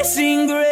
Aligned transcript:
amazing 0.00 0.46
grace. 0.46 0.69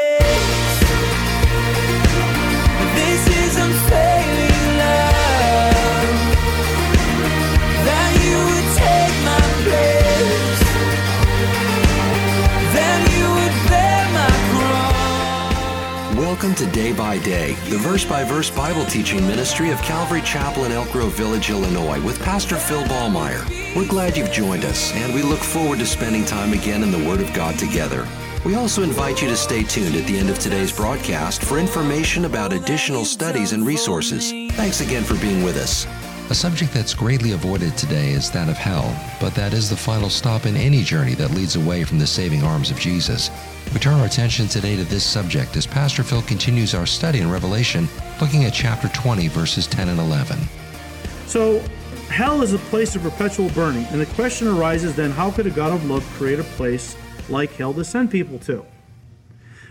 Welcome 16.40 16.66
to 16.66 16.70
Day 16.70 16.92
by 16.92 17.18
Day, 17.18 17.54
the 17.68 17.78
verse 17.78 18.04
by 18.04 18.22
verse 18.22 18.48
Bible 18.48 18.84
teaching 18.84 19.26
ministry 19.26 19.70
of 19.70 19.82
Calvary 19.82 20.22
Chapel 20.22 20.66
in 20.66 20.70
Elk 20.70 20.88
Grove 20.92 21.12
Village, 21.14 21.50
Illinois, 21.50 22.00
with 22.04 22.22
Pastor 22.22 22.54
Phil 22.54 22.84
Ballmaier. 22.84 23.44
We're 23.74 23.88
glad 23.88 24.16
you've 24.16 24.30
joined 24.30 24.64
us, 24.64 24.92
and 24.94 25.12
we 25.12 25.22
look 25.22 25.40
forward 25.40 25.80
to 25.80 25.84
spending 25.86 26.24
time 26.24 26.52
again 26.52 26.84
in 26.84 26.92
the 26.92 27.08
Word 27.08 27.20
of 27.20 27.34
God 27.34 27.58
together. 27.58 28.06
We 28.44 28.54
also 28.54 28.84
invite 28.84 29.20
you 29.20 29.26
to 29.26 29.36
stay 29.36 29.64
tuned 29.64 29.96
at 29.96 30.06
the 30.06 30.16
end 30.16 30.30
of 30.30 30.38
today's 30.38 30.70
broadcast 30.70 31.42
for 31.42 31.58
information 31.58 32.24
about 32.24 32.52
additional 32.52 33.04
studies 33.04 33.52
and 33.52 33.66
resources. 33.66 34.30
Thanks 34.54 34.80
again 34.80 35.02
for 35.02 35.16
being 35.16 35.42
with 35.42 35.56
us. 35.56 35.86
A 36.30 36.34
subject 36.34 36.74
that's 36.74 36.92
greatly 36.92 37.32
avoided 37.32 37.74
today 37.78 38.10
is 38.10 38.30
that 38.32 38.50
of 38.50 38.58
hell, 38.58 38.94
but 39.18 39.34
that 39.34 39.54
is 39.54 39.70
the 39.70 39.76
final 39.76 40.10
stop 40.10 40.44
in 40.44 40.56
any 40.56 40.82
journey 40.82 41.14
that 41.14 41.30
leads 41.30 41.56
away 41.56 41.84
from 41.84 41.98
the 41.98 42.06
saving 42.06 42.42
arms 42.42 42.70
of 42.70 42.78
Jesus. 42.78 43.30
We 43.72 43.80
turn 43.80 43.94
our 43.94 44.04
attention 44.04 44.46
today 44.46 44.76
to 44.76 44.84
this 44.84 45.04
subject 45.04 45.56
as 45.56 45.66
Pastor 45.66 46.02
Phil 46.02 46.20
continues 46.20 46.74
our 46.74 46.84
study 46.84 47.20
in 47.20 47.30
Revelation, 47.30 47.88
looking 48.20 48.44
at 48.44 48.52
chapter 48.52 48.88
20, 48.88 49.28
verses 49.28 49.66
10 49.66 49.88
and 49.88 49.98
11. 49.98 50.38
So, 51.24 51.60
hell 52.10 52.42
is 52.42 52.52
a 52.52 52.58
place 52.58 52.94
of 52.94 53.00
perpetual 53.00 53.48
burning, 53.50 53.86
and 53.86 53.98
the 53.98 54.06
question 54.14 54.48
arises 54.48 54.94
then 54.94 55.10
how 55.10 55.30
could 55.30 55.46
a 55.46 55.50
God 55.50 55.72
of 55.72 55.88
love 55.88 56.04
create 56.18 56.38
a 56.38 56.44
place 56.44 56.94
like 57.30 57.52
hell 57.54 57.72
to 57.72 57.84
send 57.84 58.10
people 58.10 58.38
to? 58.40 58.66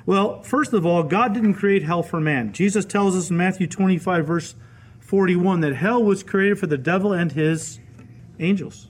Well, 0.08 0.42
first 0.42 0.74
of 0.74 0.88
all, 0.88 1.04
God 1.04 1.36
didn't 1.36 1.54
create 1.54 1.84
hell 1.84 2.02
for 2.02 2.20
man. 2.20 2.52
Jesus 2.52 2.84
tells 2.84 3.16
us 3.16 3.30
in 3.30 3.38
Matthew 3.38 3.68
25, 3.68 4.26
verse 4.26 4.56
41, 5.08 5.62
that 5.62 5.74
hell 5.74 6.04
was 6.04 6.22
created 6.22 6.60
for 6.60 6.68
the 6.68 6.78
devil 6.78 7.14
and 7.14 7.32
his 7.32 7.80
angels. 8.40 8.90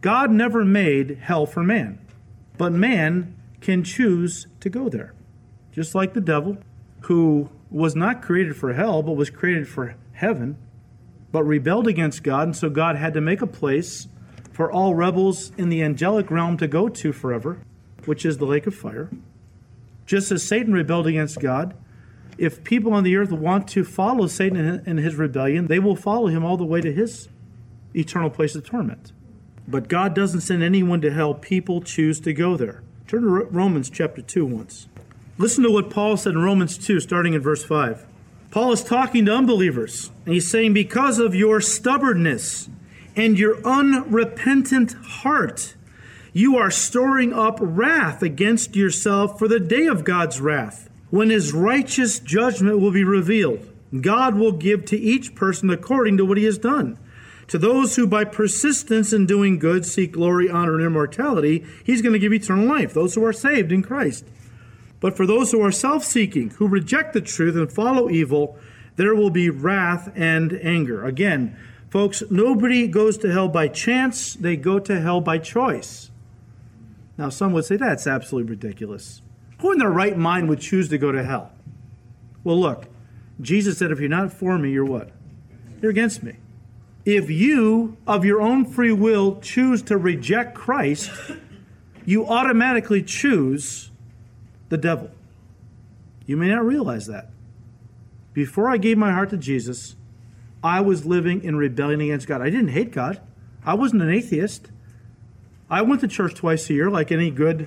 God 0.00 0.30
never 0.30 0.64
made 0.64 1.18
hell 1.18 1.46
for 1.46 1.64
man, 1.64 1.98
but 2.56 2.72
man 2.72 3.34
can 3.60 3.82
choose 3.82 4.46
to 4.60 4.70
go 4.70 4.88
there. 4.88 5.14
Just 5.72 5.96
like 5.96 6.14
the 6.14 6.20
devil, 6.20 6.58
who 7.00 7.50
was 7.72 7.96
not 7.96 8.22
created 8.22 8.56
for 8.56 8.72
hell, 8.74 9.02
but 9.02 9.16
was 9.16 9.28
created 9.28 9.66
for 9.66 9.96
heaven, 10.12 10.58
but 11.32 11.42
rebelled 11.42 11.88
against 11.88 12.22
God, 12.22 12.44
and 12.44 12.56
so 12.56 12.70
God 12.70 12.94
had 12.94 13.12
to 13.14 13.20
make 13.20 13.42
a 13.42 13.48
place 13.48 14.06
for 14.52 14.70
all 14.70 14.94
rebels 14.94 15.50
in 15.58 15.70
the 15.70 15.82
angelic 15.82 16.30
realm 16.30 16.56
to 16.58 16.68
go 16.68 16.88
to 16.88 17.12
forever, 17.12 17.58
which 18.04 18.24
is 18.24 18.38
the 18.38 18.46
lake 18.46 18.68
of 18.68 18.76
fire. 18.76 19.10
Just 20.06 20.30
as 20.30 20.44
Satan 20.44 20.72
rebelled 20.72 21.08
against 21.08 21.40
God, 21.40 21.74
if 22.38 22.64
people 22.64 22.92
on 22.92 23.04
the 23.04 23.16
earth 23.16 23.32
want 23.32 23.68
to 23.68 23.84
follow 23.84 24.26
Satan 24.26 24.82
in 24.86 24.96
his 24.98 25.16
rebellion, 25.16 25.66
they 25.66 25.78
will 25.78 25.96
follow 25.96 26.26
him 26.26 26.44
all 26.44 26.56
the 26.56 26.64
way 26.64 26.80
to 26.80 26.92
his 26.92 27.28
eternal 27.94 28.30
place 28.30 28.54
of 28.54 28.64
torment. 28.64 29.12
But 29.68 29.88
God 29.88 30.14
doesn't 30.14 30.42
send 30.42 30.62
anyone 30.62 31.00
to 31.00 31.12
hell, 31.12 31.34
people 31.34 31.80
choose 31.80 32.20
to 32.20 32.32
go 32.32 32.56
there. 32.56 32.82
Turn 33.06 33.22
to 33.22 33.28
Romans 33.28 33.90
chapter 33.90 34.22
2 34.22 34.44
once. 34.46 34.88
Listen 35.38 35.64
to 35.64 35.70
what 35.70 35.90
Paul 35.90 36.16
said 36.16 36.34
in 36.34 36.42
Romans 36.42 36.78
2, 36.78 37.00
starting 37.00 37.34
in 37.34 37.40
verse 37.40 37.64
5. 37.64 38.06
Paul 38.50 38.72
is 38.72 38.82
talking 38.82 39.26
to 39.26 39.34
unbelievers, 39.34 40.10
and 40.24 40.34
he's 40.34 40.50
saying, 40.50 40.72
Because 40.72 41.18
of 41.18 41.34
your 41.34 41.60
stubbornness 41.60 42.68
and 43.14 43.38
your 43.38 43.64
unrepentant 43.66 44.94
heart, 44.94 45.74
you 46.32 46.56
are 46.56 46.70
storing 46.70 47.32
up 47.32 47.58
wrath 47.60 48.22
against 48.22 48.76
yourself 48.76 49.38
for 49.38 49.46
the 49.48 49.60
day 49.60 49.86
of 49.86 50.04
God's 50.04 50.40
wrath, 50.40 50.85
when 51.16 51.30
his 51.30 51.54
righteous 51.54 52.18
judgment 52.18 52.78
will 52.78 52.90
be 52.90 53.02
revealed. 53.02 53.66
God 54.02 54.34
will 54.34 54.52
give 54.52 54.84
to 54.86 54.98
each 54.98 55.34
person 55.34 55.70
according 55.70 56.18
to 56.18 56.26
what 56.26 56.36
he 56.36 56.44
has 56.44 56.58
done. 56.58 56.98
To 57.48 57.58
those 57.58 57.96
who 57.96 58.06
by 58.06 58.24
persistence 58.24 59.14
in 59.14 59.24
doing 59.24 59.58
good 59.58 59.86
seek 59.86 60.12
glory, 60.12 60.50
honor, 60.50 60.74
and 60.74 60.84
immortality, 60.84 61.64
he's 61.84 62.02
going 62.02 62.12
to 62.12 62.18
give 62.18 62.34
eternal 62.34 62.66
life, 62.66 62.92
those 62.92 63.14
who 63.14 63.24
are 63.24 63.32
saved 63.32 63.72
in 63.72 63.82
Christ. 63.82 64.26
But 65.00 65.16
for 65.16 65.26
those 65.26 65.52
who 65.52 65.62
are 65.62 65.72
self 65.72 66.04
seeking, 66.04 66.50
who 66.50 66.68
reject 66.68 67.14
the 67.14 67.22
truth 67.22 67.56
and 67.56 67.72
follow 67.72 68.10
evil, 68.10 68.58
there 68.96 69.14
will 69.14 69.30
be 69.30 69.48
wrath 69.48 70.12
and 70.14 70.52
anger. 70.62 71.02
Again, 71.02 71.56
folks, 71.88 72.22
nobody 72.30 72.88
goes 72.88 73.16
to 73.18 73.32
hell 73.32 73.48
by 73.48 73.68
chance, 73.68 74.34
they 74.34 74.56
go 74.56 74.78
to 74.80 75.00
hell 75.00 75.22
by 75.22 75.38
choice. 75.38 76.10
Now, 77.16 77.30
some 77.30 77.54
would 77.54 77.64
say 77.64 77.76
that's 77.76 78.06
absolutely 78.06 78.50
ridiculous. 78.50 79.22
Who 79.60 79.72
in 79.72 79.78
their 79.78 79.90
right 79.90 80.16
mind 80.16 80.48
would 80.48 80.60
choose 80.60 80.88
to 80.90 80.98
go 80.98 81.12
to 81.12 81.24
hell? 81.24 81.52
Well, 82.44 82.60
look, 82.60 82.86
Jesus 83.40 83.78
said, 83.78 83.90
if 83.90 84.00
you're 84.00 84.08
not 84.08 84.32
for 84.32 84.58
me, 84.58 84.70
you're 84.70 84.84
what? 84.84 85.10
You're 85.80 85.90
against 85.90 86.22
me. 86.22 86.36
If 87.04 87.30
you, 87.30 87.96
of 88.06 88.24
your 88.24 88.40
own 88.40 88.64
free 88.64 88.92
will, 88.92 89.40
choose 89.40 89.82
to 89.82 89.96
reject 89.96 90.54
Christ, 90.54 91.10
you 92.04 92.26
automatically 92.26 93.02
choose 93.02 93.90
the 94.68 94.76
devil. 94.76 95.10
You 96.26 96.36
may 96.36 96.48
not 96.48 96.64
realize 96.64 97.06
that. 97.06 97.30
Before 98.32 98.68
I 98.68 98.76
gave 98.76 98.98
my 98.98 99.12
heart 99.12 99.30
to 99.30 99.36
Jesus, 99.36 99.94
I 100.62 100.80
was 100.80 101.06
living 101.06 101.44
in 101.44 101.56
rebellion 101.56 102.00
against 102.00 102.26
God. 102.26 102.42
I 102.42 102.50
didn't 102.50 102.68
hate 102.68 102.90
God, 102.90 103.20
I 103.64 103.74
wasn't 103.74 104.02
an 104.02 104.10
atheist. 104.10 104.68
I 105.68 105.82
went 105.82 106.00
to 106.02 106.08
church 106.08 106.34
twice 106.34 106.70
a 106.70 106.74
year 106.74 106.88
like 106.88 107.10
any 107.10 107.30
good 107.30 107.66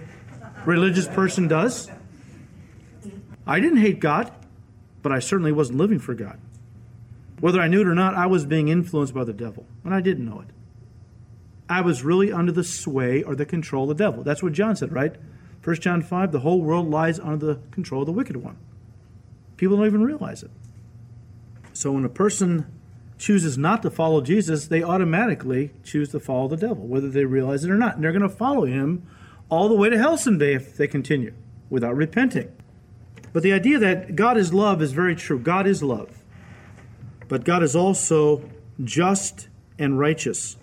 religious 0.65 1.07
person 1.07 1.47
does. 1.47 1.89
I 3.45 3.59
didn't 3.59 3.79
hate 3.79 3.99
God, 3.99 4.31
but 5.01 5.11
I 5.11 5.19
certainly 5.19 5.51
wasn't 5.51 5.77
living 5.77 5.99
for 5.99 6.13
God. 6.13 6.39
Whether 7.39 7.61
I 7.61 7.67
knew 7.67 7.81
it 7.81 7.87
or 7.87 7.95
not, 7.95 8.15
I 8.15 8.25
was 8.25 8.45
being 8.45 8.67
influenced 8.67 9.13
by 9.13 9.23
the 9.23 9.33
devil, 9.33 9.65
and 9.83 9.93
I 9.93 10.01
didn't 10.01 10.25
know 10.25 10.41
it. 10.41 10.47
I 11.69 11.81
was 11.81 12.03
really 12.03 12.31
under 12.31 12.51
the 12.51 12.63
sway 12.63 13.23
or 13.23 13.35
the 13.35 13.45
control 13.45 13.89
of 13.89 13.97
the 13.97 14.03
devil. 14.03 14.23
That's 14.23 14.43
what 14.43 14.53
John 14.53 14.75
said, 14.75 14.91
right? 14.91 15.15
1 15.63 15.75
John 15.77 16.01
5 16.01 16.31
the 16.31 16.39
whole 16.39 16.61
world 16.61 16.89
lies 16.89 17.19
under 17.19 17.45
the 17.45 17.55
control 17.71 18.01
of 18.01 18.07
the 18.07 18.11
wicked 18.11 18.37
one. 18.37 18.57
People 19.57 19.77
don't 19.77 19.85
even 19.85 20.03
realize 20.03 20.41
it. 20.41 20.51
So 21.73 21.91
when 21.91 22.05
a 22.05 22.09
person 22.09 22.65
chooses 23.17 23.57
not 23.57 23.83
to 23.83 23.89
follow 23.89 24.21
Jesus, 24.21 24.67
they 24.67 24.81
automatically 24.81 25.71
choose 25.83 26.09
to 26.09 26.19
follow 26.19 26.47
the 26.47 26.57
devil, 26.57 26.87
whether 26.87 27.09
they 27.09 27.25
realize 27.25 27.63
it 27.63 27.71
or 27.71 27.77
not. 27.77 27.95
And 27.95 28.03
they're 28.03 28.11
going 28.11 28.21
to 28.21 28.29
follow 28.29 28.65
him 28.65 29.05
all 29.49 29.67
the 29.67 29.75
way 29.75 29.89
to 29.89 29.97
hell 29.97 30.17
someday 30.17 30.53
if 30.53 30.77
they 30.77 30.87
continue 30.87 31.33
without 31.69 31.95
repenting. 31.95 32.51
But 33.33 33.43
the 33.43 33.53
idea 33.53 33.77
that 33.79 34.15
God 34.15 34.37
is 34.37 34.53
love 34.53 34.81
is 34.81 34.91
very 34.91 35.15
true. 35.15 35.39
God 35.39 35.67
is 35.67 35.83
love. 35.83 36.23
But 37.27 37.43
God 37.43 37.61
is 37.61 37.75
also 37.75 38.49
just 38.83 39.49
and 39.77 39.99
righteous. 39.99 40.57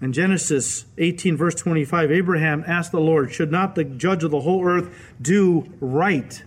In 0.00 0.12
Genesis 0.12 0.84
18, 0.98 1.36
verse 1.36 1.54
25, 1.54 2.12
Abraham 2.12 2.64
asked 2.66 2.92
the 2.92 3.00
Lord, 3.00 3.32
Should 3.32 3.50
not 3.50 3.74
the 3.74 3.84
judge 3.84 4.24
of 4.24 4.30
the 4.30 4.40
whole 4.40 4.66
earth 4.66 4.94
do 5.20 5.72
right? 5.80 6.42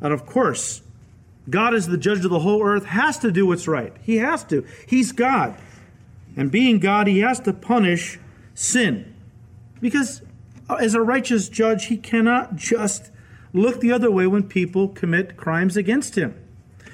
And 0.00 0.12
of 0.12 0.26
course, 0.26 0.82
God 1.50 1.74
is 1.74 1.88
the 1.88 1.98
judge 1.98 2.24
of 2.24 2.30
the 2.30 2.40
whole 2.40 2.64
earth, 2.64 2.86
has 2.86 3.18
to 3.18 3.32
do 3.32 3.46
what's 3.46 3.66
right. 3.66 3.92
He 4.02 4.18
has 4.18 4.44
to. 4.44 4.64
He's 4.86 5.10
God. 5.10 5.58
And 6.36 6.50
being 6.50 6.78
God, 6.78 7.06
he 7.06 7.18
has 7.20 7.40
to 7.40 7.52
punish 7.52 8.18
sin. 8.54 9.13
Because 9.84 10.22
uh, 10.66 10.76
as 10.76 10.94
a 10.94 11.02
righteous 11.02 11.50
judge, 11.50 11.88
he 11.88 11.98
cannot 11.98 12.56
just 12.56 13.10
look 13.52 13.80
the 13.80 13.92
other 13.92 14.10
way 14.10 14.26
when 14.26 14.44
people 14.44 14.88
commit 14.88 15.36
crimes 15.36 15.76
against 15.76 16.14
him. 16.14 16.42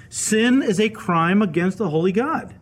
Sin 0.08 0.60
is 0.60 0.80
a 0.80 0.88
crime 0.88 1.40
against 1.40 1.78
the 1.78 1.90
holy 1.90 2.10
God. 2.10 2.52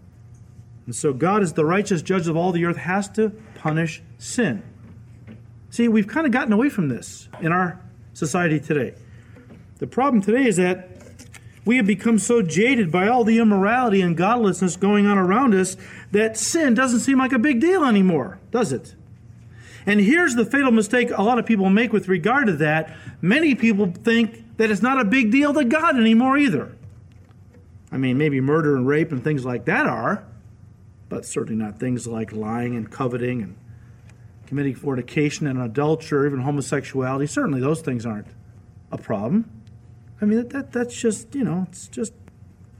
And 0.84 0.94
so 0.94 1.15
God, 1.15 1.43
as 1.43 1.55
the 1.55 1.65
righteous 1.65 2.03
judge 2.03 2.28
of 2.28 2.37
all 2.37 2.53
the 2.53 2.66
earth, 2.66 2.77
has 2.77 3.09
to 3.12 3.31
punish 3.55 4.03
sin. 4.19 4.62
See, 5.71 5.89
we've 5.89 6.06
kind 6.06 6.27
of 6.27 6.33
gotten 6.33 6.53
away 6.53 6.69
from 6.69 6.91
this 6.91 7.31
in 7.41 7.50
our 7.50 7.81
society 8.13 8.60
today. 8.60 8.92
The 9.78 9.86
problem 9.86 10.21
today 10.21 10.47
is 10.47 10.59
that 10.59 10.91
we 11.65 11.78
have 11.78 11.86
become 11.86 12.19
so 12.19 12.42
jaded 12.42 12.92
by 12.92 13.09
all 13.09 13.24
the 13.24 13.39
immorality 13.39 14.03
and 14.03 14.15
godlessness 14.15 14.77
going 14.77 15.07
on 15.07 15.16
around 15.16 15.54
us 15.54 15.78
that 16.13 16.36
sin 16.36 16.74
doesn't 16.74 17.01
seem 17.01 17.16
like 17.16 17.33
a 17.33 17.39
big 17.39 17.63
deal 17.63 17.83
anymore, 17.83 18.39
does 18.51 18.74
it? 18.74 18.95
And 19.88 19.98
here's 19.98 20.34
the 20.34 20.44
fatal 20.44 20.70
mistake 20.70 21.10
a 21.10 21.22
lot 21.22 21.38
of 21.38 21.46
people 21.46 21.70
make 21.70 21.94
with 21.94 22.08
regard 22.08 22.46
to 22.48 22.52
that. 22.56 22.94
Many 23.22 23.54
people 23.54 23.90
think 23.90 24.58
that 24.58 24.70
it's 24.70 24.82
not 24.82 25.00
a 25.00 25.04
big 25.04 25.30
deal 25.30 25.54
to 25.54 25.64
God 25.64 25.96
anymore 25.96 26.36
either. 26.36 26.76
I 27.90 27.96
mean, 27.96 28.18
maybe 28.18 28.38
murder 28.38 28.76
and 28.76 28.86
rape 28.86 29.12
and 29.12 29.24
things 29.24 29.46
like 29.46 29.64
that 29.64 29.86
are, 29.86 30.22
but 31.08 31.24
certainly 31.24 31.56
not 31.56 31.80
things 31.80 32.06
like 32.06 32.32
lying 32.32 32.76
and 32.76 32.90
coveting 32.90 33.40
and 33.40 33.56
committing 34.46 34.74
fornication 34.74 35.46
and 35.46 35.58
adultery, 35.58 36.18
or 36.18 36.26
even 36.26 36.40
homosexuality. 36.40 37.26
Certainly 37.26 37.62
those 37.62 37.80
things 37.80 38.04
aren't 38.04 38.28
a 38.92 38.98
problem. 38.98 39.50
I 40.20 40.26
mean, 40.26 40.36
that, 40.36 40.50
that, 40.50 40.70
that's 40.70 40.94
just, 40.94 41.34
you 41.34 41.44
know, 41.44 41.66
it's 41.70 41.88
just 41.88 42.12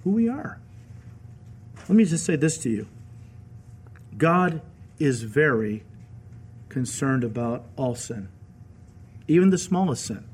who 0.05 0.11
we 0.11 0.29
are. 0.29 0.61
Let 1.89 1.97
me 1.97 2.05
just 2.05 2.27
say 2.27 2.37
this 2.37 2.59
to 2.59 2.69
you 2.69 2.87
God 4.19 4.61
is 4.99 5.23
very 5.23 5.85
concerned 6.69 7.25
about 7.25 7.65
all 7.77 7.95
sin, 7.95 8.29
even 9.27 9.51
the 9.51 9.59
smallest 9.59 10.07
sin. 10.07 10.25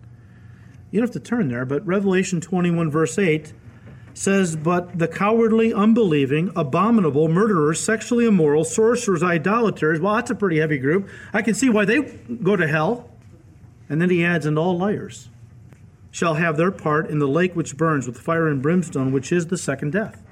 You 0.90 1.00
don't 1.00 1.08
have 1.08 1.22
to 1.22 1.28
turn 1.28 1.48
there, 1.48 1.64
but 1.64 1.84
Revelation 1.86 2.40
21, 2.40 2.90
verse 2.90 3.19
8 3.19 3.52
says, 4.14 4.54
But 4.54 4.98
the 4.98 5.08
cowardly, 5.08 5.75
unbelieving, 5.75 6.52
abominable, 6.54 7.28
murderers, 7.28 7.81
sexually 7.81 8.26
immoral, 8.26 8.64
sorcerers, 8.64 9.22
idolaters, 9.22 10.00
well, 10.00 10.14
that's 10.14 10.31
a 10.31 10.34
pretty 10.34 10.60
heavy 10.60 10.78
group. 10.78 11.08
I 11.32 11.42
can 11.42 11.54
see 11.54 11.69
why 11.69 11.84
they 11.84 12.00
go 12.00 12.56
to 12.56 12.66
hell. 12.66 13.10
And 13.88 14.00
then 14.00 14.08
he 14.08 14.25
adds, 14.25 14.46
And 14.46 14.58
all 14.58 14.78
liars 14.78 15.28
shall 16.10 16.34
have 16.34 16.56
their 16.56 16.70
part 16.70 17.10
in 17.10 17.19
the 17.19 17.26
lake 17.26 17.56
which 17.56 17.76
burns 17.76 18.06
with 18.06 18.19
fire 18.19 18.46
and 18.46 18.62
brimstone, 18.62 19.10
which 19.10 19.32
is 19.32 19.48
the 19.48 19.58
second 19.58 19.90
death. 19.90 20.22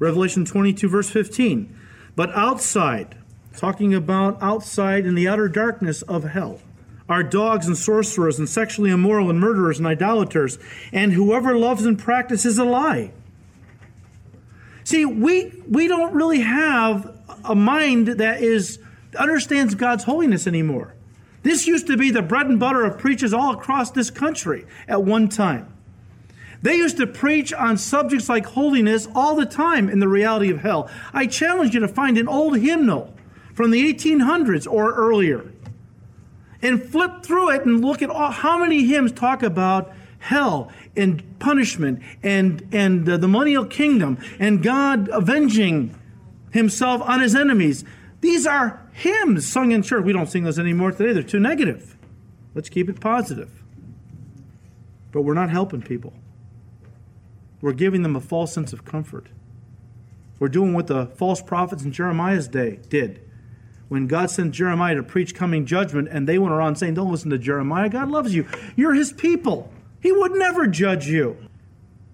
Revelation 0.00 0.44
22, 0.44 0.88
verse 0.88 1.10
15. 1.10 1.74
But 2.16 2.30
outside, 2.30 3.17
talking 3.58 3.92
about 3.92 4.38
outside 4.40 5.04
in 5.04 5.14
the 5.14 5.28
outer 5.28 5.48
darkness 5.48 6.02
of 6.02 6.24
hell, 6.24 6.60
are 7.08 7.22
dogs 7.22 7.66
and 7.66 7.76
sorcerers 7.76 8.38
and 8.38 8.48
sexually 8.48 8.90
immoral 8.90 9.30
and 9.30 9.40
murderers 9.40 9.78
and 9.78 9.86
idolaters, 9.86 10.58
and 10.92 11.12
whoever 11.12 11.56
loves 11.56 11.84
and 11.84 11.98
practices 11.98 12.58
a 12.58 12.64
lie. 12.64 13.10
See, 14.84 15.04
we 15.04 15.52
we 15.68 15.88
don't 15.88 16.14
really 16.14 16.40
have 16.40 17.14
a 17.44 17.54
mind 17.54 18.08
that 18.08 18.42
is 18.42 18.78
understands 19.18 19.74
God's 19.74 20.04
holiness 20.04 20.46
anymore. 20.46 20.94
This 21.42 21.66
used 21.66 21.86
to 21.88 21.96
be 21.96 22.10
the 22.10 22.22
bread 22.22 22.46
and 22.46 22.60
butter 22.60 22.84
of 22.84 22.98
preachers 22.98 23.32
all 23.32 23.52
across 23.54 23.90
this 23.90 24.10
country 24.10 24.66
at 24.86 25.02
one 25.02 25.28
time. 25.28 25.72
They 26.62 26.76
used 26.76 26.96
to 26.96 27.06
preach 27.06 27.52
on 27.52 27.76
subjects 27.76 28.28
like 28.28 28.46
holiness 28.46 29.08
all 29.14 29.36
the 29.36 29.46
time 29.46 29.88
in 29.88 30.00
the 30.00 30.08
reality 30.08 30.50
of 30.50 30.60
hell. 30.60 30.90
I 31.12 31.26
challenge 31.26 31.74
you 31.74 31.80
to 31.80 31.88
find 31.88 32.18
an 32.18 32.28
old 32.28 32.58
hymnal 32.58 33.14
from 33.58 33.72
the 33.72 33.92
1800s 33.92 34.70
or 34.70 34.94
earlier 34.94 35.44
and 36.62 36.80
flip 36.80 37.24
through 37.24 37.50
it 37.50 37.66
and 37.66 37.84
look 37.84 38.02
at 38.02 38.08
all, 38.08 38.30
how 38.30 38.56
many 38.56 38.84
hymns 38.84 39.10
talk 39.10 39.42
about 39.42 39.92
hell 40.20 40.70
and 40.94 41.40
punishment 41.40 42.00
and, 42.22 42.68
and 42.70 43.08
uh, 43.08 43.16
the 43.16 43.26
millennial 43.26 43.64
kingdom 43.64 44.16
and 44.38 44.62
God 44.62 45.08
avenging 45.08 45.92
himself 46.52 47.02
on 47.02 47.20
his 47.20 47.34
enemies. 47.34 47.84
These 48.20 48.46
are 48.46 48.88
hymns 48.92 49.44
sung 49.48 49.72
in 49.72 49.82
church. 49.82 50.04
We 50.04 50.12
don't 50.12 50.30
sing 50.30 50.44
those 50.44 50.60
anymore 50.60 50.92
today, 50.92 51.12
they're 51.12 51.24
too 51.24 51.40
negative. 51.40 51.96
Let's 52.54 52.68
keep 52.68 52.88
it 52.88 53.00
positive. 53.00 53.64
But 55.10 55.22
we're 55.22 55.34
not 55.34 55.50
helping 55.50 55.82
people. 55.82 56.12
We're 57.60 57.72
giving 57.72 58.02
them 58.02 58.14
a 58.14 58.20
false 58.20 58.52
sense 58.52 58.72
of 58.72 58.84
comfort. 58.84 59.26
We're 60.38 60.46
doing 60.46 60.74
what 60.74 60.86
the 60.86 61.06
false 61.06 61.42
prophets 61.42 61.82
in 61.82 61.90
Jeremiah's 61.90 62.46
day 62.46 62.78
did. 62.88 63.24
When 63.88 64.06
God 64.06 64.30
sent 64.30 64.52
Jeremiah 64.52 64.96
to 64.96 65.02
preach 65.02 65.34
coming 65.34 65.64
judgment, 65.64 66.08
and 66.10 66.28
they 66.28 66.38
went 66.38 66.52
around 66.52 66.76
saying, 66.76 66.94
Don't 66.94 67.10
listen 67.10 67.30
to 67.30 67.38
Jeremiah. 67.38 67.88
God 67.88 68.10
loves 68.10 68.34
you. 68.34 68.46
You're 68.76 68.94
his 68.94 69.12
people. 69.12 69.72
He 70.00 70.12
would 70.12 70.32
never 70.32 70.66
judge 70.66 71.06
you. 71.08 71.36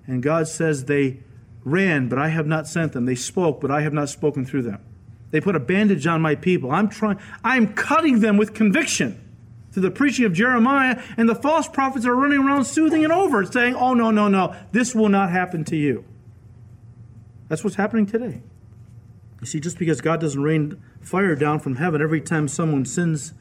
And 0.06 0.23
God 0.23 0.47
says, 0.49 0.85
They 0.85 1.21
ran, 1.65 2.09
but 2.09 2.19
I 2.19 2.29
have 2.29 2.47
not 2.47 2.69
sent 2.69 2.93
them. 2.93 3.06
They 3.06 3.15
spoke, 3.15 3.61
but 3.61 3.71
I 3.71 3.82
have 3.82 3.93
not 3.93 4.09
spoken 4.09 4.44
through 4.44 4.62
them. 4.62 4.81
They 5.31 5.41
put 5.41 5.56
a 5.56 5.61
bandage 5.61 6.06
on 6.06 6.23
my 6.23 6.37
people. 6.37 6.71
I'm 6.71 6.88
trying, 6.88 7.19
I'm 7.43 7.75
cutting 7.75 8.21
them 8.21 8.37
with 8.37 8.55
conviction 8.55 9.21
through 9.73 9.82
the 9.82 9.91
preaching 9.91 10.25
of 10.25 10.32
Jeremiah, 10.32 11.03
and 11.17 11.29
the 11.29 11.35
false 11.35 11.67
prophets 11.67 12.06
are 12.06 12.15
running 12.15 12.38
around 12.38 12.67
soothing 12.67 13.03
it 13.03 13.11
over, 13.11 13.44
saying, 13.44 13.75
Oh, 13.75 13.94
no, 13.94 14.12
no, 14.12 14.29
no, 14.29 14.55
this 14.71 14.94
will 14.94 15.09
not 15.09 15.31
happen 15.31 15.65
to 15.65 15.76
you. 15.76 16.05
That's 17.49 17.65
what's 17.65 17.76
happening 17.76 18.06
today. 18.06 18.43
You 19.41 19.47
see, 19.47 19.61
just 19.61 19.79
because 19.79 20.00
God 20.00 20.21
doesn't 20.21 20.41
rain 20.41 20.81
fire 21.04 21.34
down 21.34 21.60
from 21.60 21.76
heaven 21.76 22.02
every 22.02 22.20
time 22.20 22.48
someone 22.48 22.84
sins 22.84 23.34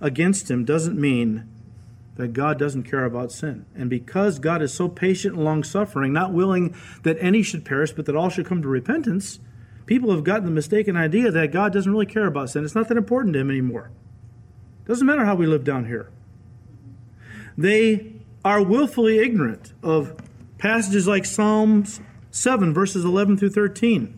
against 0.00 0.50
him 0.50 0.64
doesn't 0.64 0.98
mean 0.98 1.48
that 2.16 2.32
God 2.32 2.58
doesn't 2.58 2.82
care 2.82 3.04
about 3.04 3.30
sin. 3.30 3.64
And 3.76 3.88
because 3.88 4.40
God 4.40 4.60
is 4.60 4.74
so 4.74 4.88
patient 4.88 5.36
and 5.36 5.44
long 5.44 5.62
suffering, 5.62 6.12
not 6.12 6.32
willing 6.32 6.74
that 7.04 7.16
any 7.20 7.42
should 7.42 7.64
perish, 7.64 7.92
but 7.92 8.06
that 8.06 8.16
all 8.16 8.28
should 8.28 8.46
come 8.46 8.60
to 8.60 8.68
repentance, 8.68 9.38
people 9.86 10.10
have 10.10 10.24
gotten 10.24 10.44
the 10.44 10.50
mistaken 10.50 10.96
idea 10.96 11.30
that 11.30 11.52
God 11.52 11.72
doesn't 11.72 11.90
really 11.90 12.06
care 12.06 12.26
about 12.26 12.50
sin. 12.50 12.64
It's 12.64 12.74
not 12.74 12.88
that 12.88 12.96
important 12.96 13.34
to 13.34 13.40
him 13.40 13.50
anymore. 13.50 13.92
Doesn't 14.84 15.06
matter 15.06 15.24
how 15.24 15.36
we 15.36 15.46
live 15.46 15.62
down 15.62 15.86
here. 15.86 16.10
They 17.56 18.14
are 18.44 18.62
willfully 18.62 19.18
ignorant 19.18 19.72
of 19.82 20.16
passages 20.58 21.06
like 21.06 21.24
Psalms 21.24 22.00
7, 22.32 22.74
verses 22.74 23.04
11 23.04 23.36
through 23.36 23.50
13, 23.50 24.17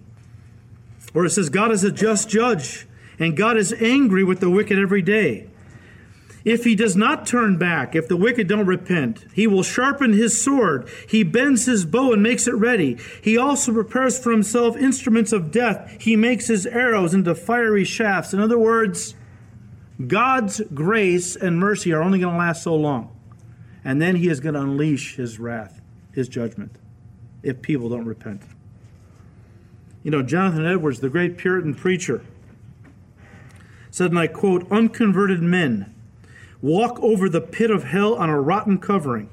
where 1.12 1.24
it 1.24 1.30
says, 1.30 1.48
God 1.48 1.70
is 1.72 1.84
a 1.84 1.92
just 1.92 2.28
judge, 2.28 2.86
and 3.18 3.36
God 3.36 3.56
is 3.56 3.72
angry 3.74 4.24
with 4.24 4.40
the 4.40 4.50
wicked 4.50 4.78
every 4.78 5.02
day. 5.02 5.48
If 6.44 6.64
he 6.64 6.74
does 6.74 6.96
not 6.96 7.26
turn 7.26 7.58
back, 7.58 7.94
if 7.94 8.08
the 8.08 8.16
wicked 8.16 8.48
don't 8.48 8.66
repent, 8.66 9.26
he 9.34 9.46
will 9.46 9.62
sharpen 9.62 10.14
his 10.14 10.42
sword. 10.42 10.88
He 11.06 11.22
bends 11.22 11.66
his 11.66 11.84
bow 11.84 12.14
and 12.14 12.22
makes 12.22 12.46
it 12.46 12.54
ready. 12.54 12.96
He 13.22 13.36
also 13.36 13.74
prepares 13.74 14.18
for 14.18 14.32
himself 14.32 14.76
instruments 14.76 15.32
of 15.32 15.50
death. 15.50 15.98
He 16.00 16.16
makes 16.16 16.46
his 16.46 16.66
arrows 16.66 17.12
into 17.12 17.34
fiery 17.34 17.84
shafts. 17.84 18.32
In 18.32 18.40
other 18.40 18.58
words, 18.58 19.14
God's 20.06 20.62
grace 20.72 21.36
and 21.36 21.58
mercy 21.58 21.92
are 21.92 22.02
only 22.02 22.20
going 22.20 22.32
to 22.32 22.38
last 22.38 22.62
so 22.62 22.74
long. 22.74 23.14
And 23.84 24.00
then 24.00 24.16
he 24.16 24.28
is 24.28 24.40
going 24.40 24.54
to 24.54 24.62
unleash 24.62 25.16
his 25.16 25.38
wrath, 25.38 25.82
his 26.12 26.28
judgment, 26.28 26.76
if 27.42 27.60
people 27.60 27.90
don't 27.90 28.06
repent. 28.06 28.42
You 30.02 30.11
know, 30.11 30.23
Jonathan 30.23 30.67
Edwards, 30.67 31.00
the 31.00 31.11
great 31.11 31.37
Puritan 31.37 31.75
preacher, 31.75 32.23
said, 33.91 34.11
and 34.11 34.19
I 34.19 34.29
quote, 34.29 34.70
unconverted 34.70 35.43
men 35.43 35.94
walk 36.62 36.99
over 37.00 37.29
the 37.29 37.41
pit 37.41 37.70
of 37.70 37.85
hell 37.85 38.14
on 38.14 38.31
a 38.31 38.41
rotten 38.41 38.79
covering. 38.79 39.31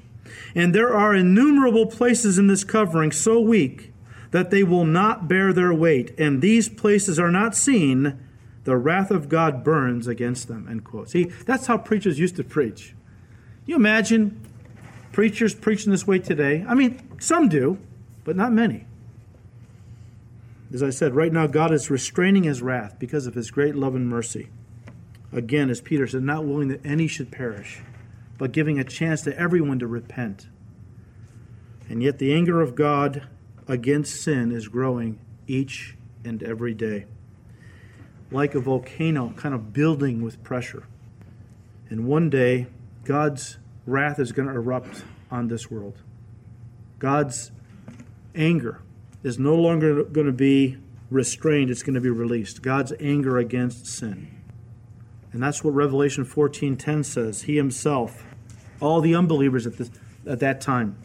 And 0.56 0.74
there 0.74 0.94
are 0.94 1.16
innumerable 1.16 1.86
places 1.86 2.38
in 2.38 2.48
this 2.48 2.64
covering 2.64 3.12
so 3.12 3.40
weak 3.40 3.94
that 4.32 4.50
they 4.52 4.64
will 4.64 4.86
not 4.86 5.28
bear 5.28 5.54
their 5.54 5.74
weight. 5.74 6.14
And 6.18 6.42
these 6.42 6.68
places 6.68 7.20
are 7.20 7.32
not 7.32 7.56
seen 7.56 8.20
the 8.66 8.76
wrath 8.76 9.12
of 9.12 9.30
God 9.30 9.64
burns 9.64 10.08
against 10.08 10.48
them. 10.50 10.68
End 10.70 10.84
quote. 10.84 11.10
See, 11.10 11.26
that's 11.46 11.68
how 11.68 11.78
preachers 11.78 12.20
used 12.20 12.36
to 12.36 12.44
preach. 12.44 12.94
You 13.66 13.76
imagine 13.76 14.42
preachers 15.14 15.56
preaching 15.56 15.92
this 15.92 16.06
way 16.06 16.20
today? 16.20 16.66
I 16.68 16.74
mean, 16.74 17.00
some 17.20 17.48
do, 17.48 17.78
but 18.26 18.36
not 18.36 18.52
many. 18.52 18.87
As 20.74 20.84
I 20.84 20.90
said, 20.90 21.16
right 21.16 21.32
now 21.32 21.48
God 21.48 21.74
is 21.74 21.90
restraining 21.90 22.44
his 22.44 22.62
wrath 22.62 22.98
because 23.00 23.26
of 23.26 23.36
his 23.36 23.52
great 23.52 23.76
love 23.76 23.96
and 23.96 24.08
mercy. 24.08 24.50
Again, 25.32 25.70
as 25.70 25.82
Peter 25.82 26.08
said, 26.08 26.24
not 26.24 26.46
willing 26.46 26.68
that 26.70 26.86
any 26.86 27.08
should 27.08 27.32
perish, 27.32 27.82
but 28.38 28.52
giving 28.52 28.80
a 28.80 28.84
chance 28.84 29.22
to 29.22 29.38
everyone 29.38 29.80
to 29.80 29.88
repent. 29.88 30.48
And 31.90 32.04
yet 32.04 32.20
the 32.20 32.34
anger 32.34 32.62
of 32.62 32.76
God 32.76 33.28
against 33.68 34.22
sin 34.22 34.52
is 34.52 34.68
growing 34.68 35.20
each 35.48 35.96
and 36.24 36.44
every 36.44 36.74
day 36.74 37.06
like 38.32 38.56
a 38.56 38.60
volcano, 38.60 39.34
kind 39.36 39.56
of 39.56 39.74
building 39.74 40.22
with 40.22 40.44
pressure. 40.44 40.84
And 41.90 42.06
one 42.06 42.30
day, 42.30 42.68
God's 43.06 43.58
wrath 43.86 44.20
is 44.20 44.32
going 44.32 44.48
to 44.48 44.54
erupt 44.54 45.04
on 45.32 45.48
this 45.48 45.72
world. 45.72 46.02
God's 47.00 47.52
anger 48.36 48.82
is 49.24 49.40
no 49.40 49.56
longer 49.56 50.04
going 50.04 50.28
to 50.28 50.34
be 50.34 50.78
restrained, 51.10 51.70
it's 51.70 51.84
going 51.84 51.96
to 51.96 52.02
be 52.02 52.10
released. 52.10 52.62
God's 52.62 52.94
anger 53.00 53.38
against 53.38 53.86
sin. 53.86 54.38
And 55.32 55.44
that's 55.44 55.64
what 55.64 55.72
Revelation 55.74 56.26
14:10 56.26 57.06
says. 57.06 57.44
He 57.44 57.56
himself, 57.56 58.24
all 58.80 59.02
the 59.02 59.16
unbelievers 59.16 59.68
at, 59.68 59.78
this, 59.78 59.92
at 60.26 60.40
that 60.40 60.62
time, 60.62 60.98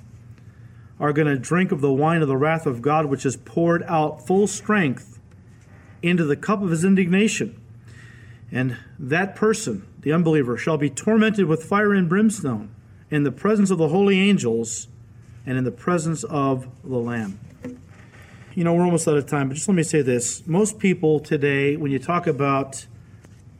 are 0.98 1.12
going 1.12 1.26
to 1.26 1.38
drink 1.38 1.72
of 1.72 1.80
the 1.80 1.92
wine 1.92 2.22
of 2.22 2.28
the 2.28 2.36
wrath 2.36 2.66
of 2.66 2.80
God, 2.80 3.06
which 3.06 3.26
is 3.26 3.36
poured 3.36 3.82
out 3.84 4.26
full 4.26 4.46
strength 4.46 5.18
into 6.02 6.24
the 6.24 6.36
cup 6.36 6.62
of 6.62 6.70
his 6.70 6.84
indignation. 6.84 7.60
And 8.50 8.76
that 8.98 9.34
person, 9.34 9.86
the 10.00 10.12
unbeliever, 10.12 10.56
shall 10.56 10.76
be 10.76 10.90
tormented 10.90 11.46
with 11.46 11.64
fire 11.64 11.94
and 11.94 12.08
brimstone 12.08 12.74
in 13.10 13.24
the 13.24 13.32
presence 13.32 13.70
of 13.70 13.78
the 13.78 13.88
holy 13.88 14.20
angels 14.20 14.88
and 15.46 15.58
in 15.58 15.64
the 15.64 15.70
presence 15.70 16.22
of 16.24 16.68
the 16.84 16.98
Lamb. 16.98 17.38
You 18.54 18.64
know, 18.64 18.74
we're 18.74 18.84
almost 18.84 19.08
out 19.08 19.16
of 19.16 19.26
time, 19.26 19.48
but 19.48 19.54
just 19.54 19.68
let 19.68 19.74
me 19.74 19.82
say 19.82 20.02
this. 20.02 20.46
Most 20.46 20.78
people 20.78 21.20
today, 21.20 21.76
when 21.76 21.90
you 21.90 21.98
talk 21.98 22.26
about 22.26 22.86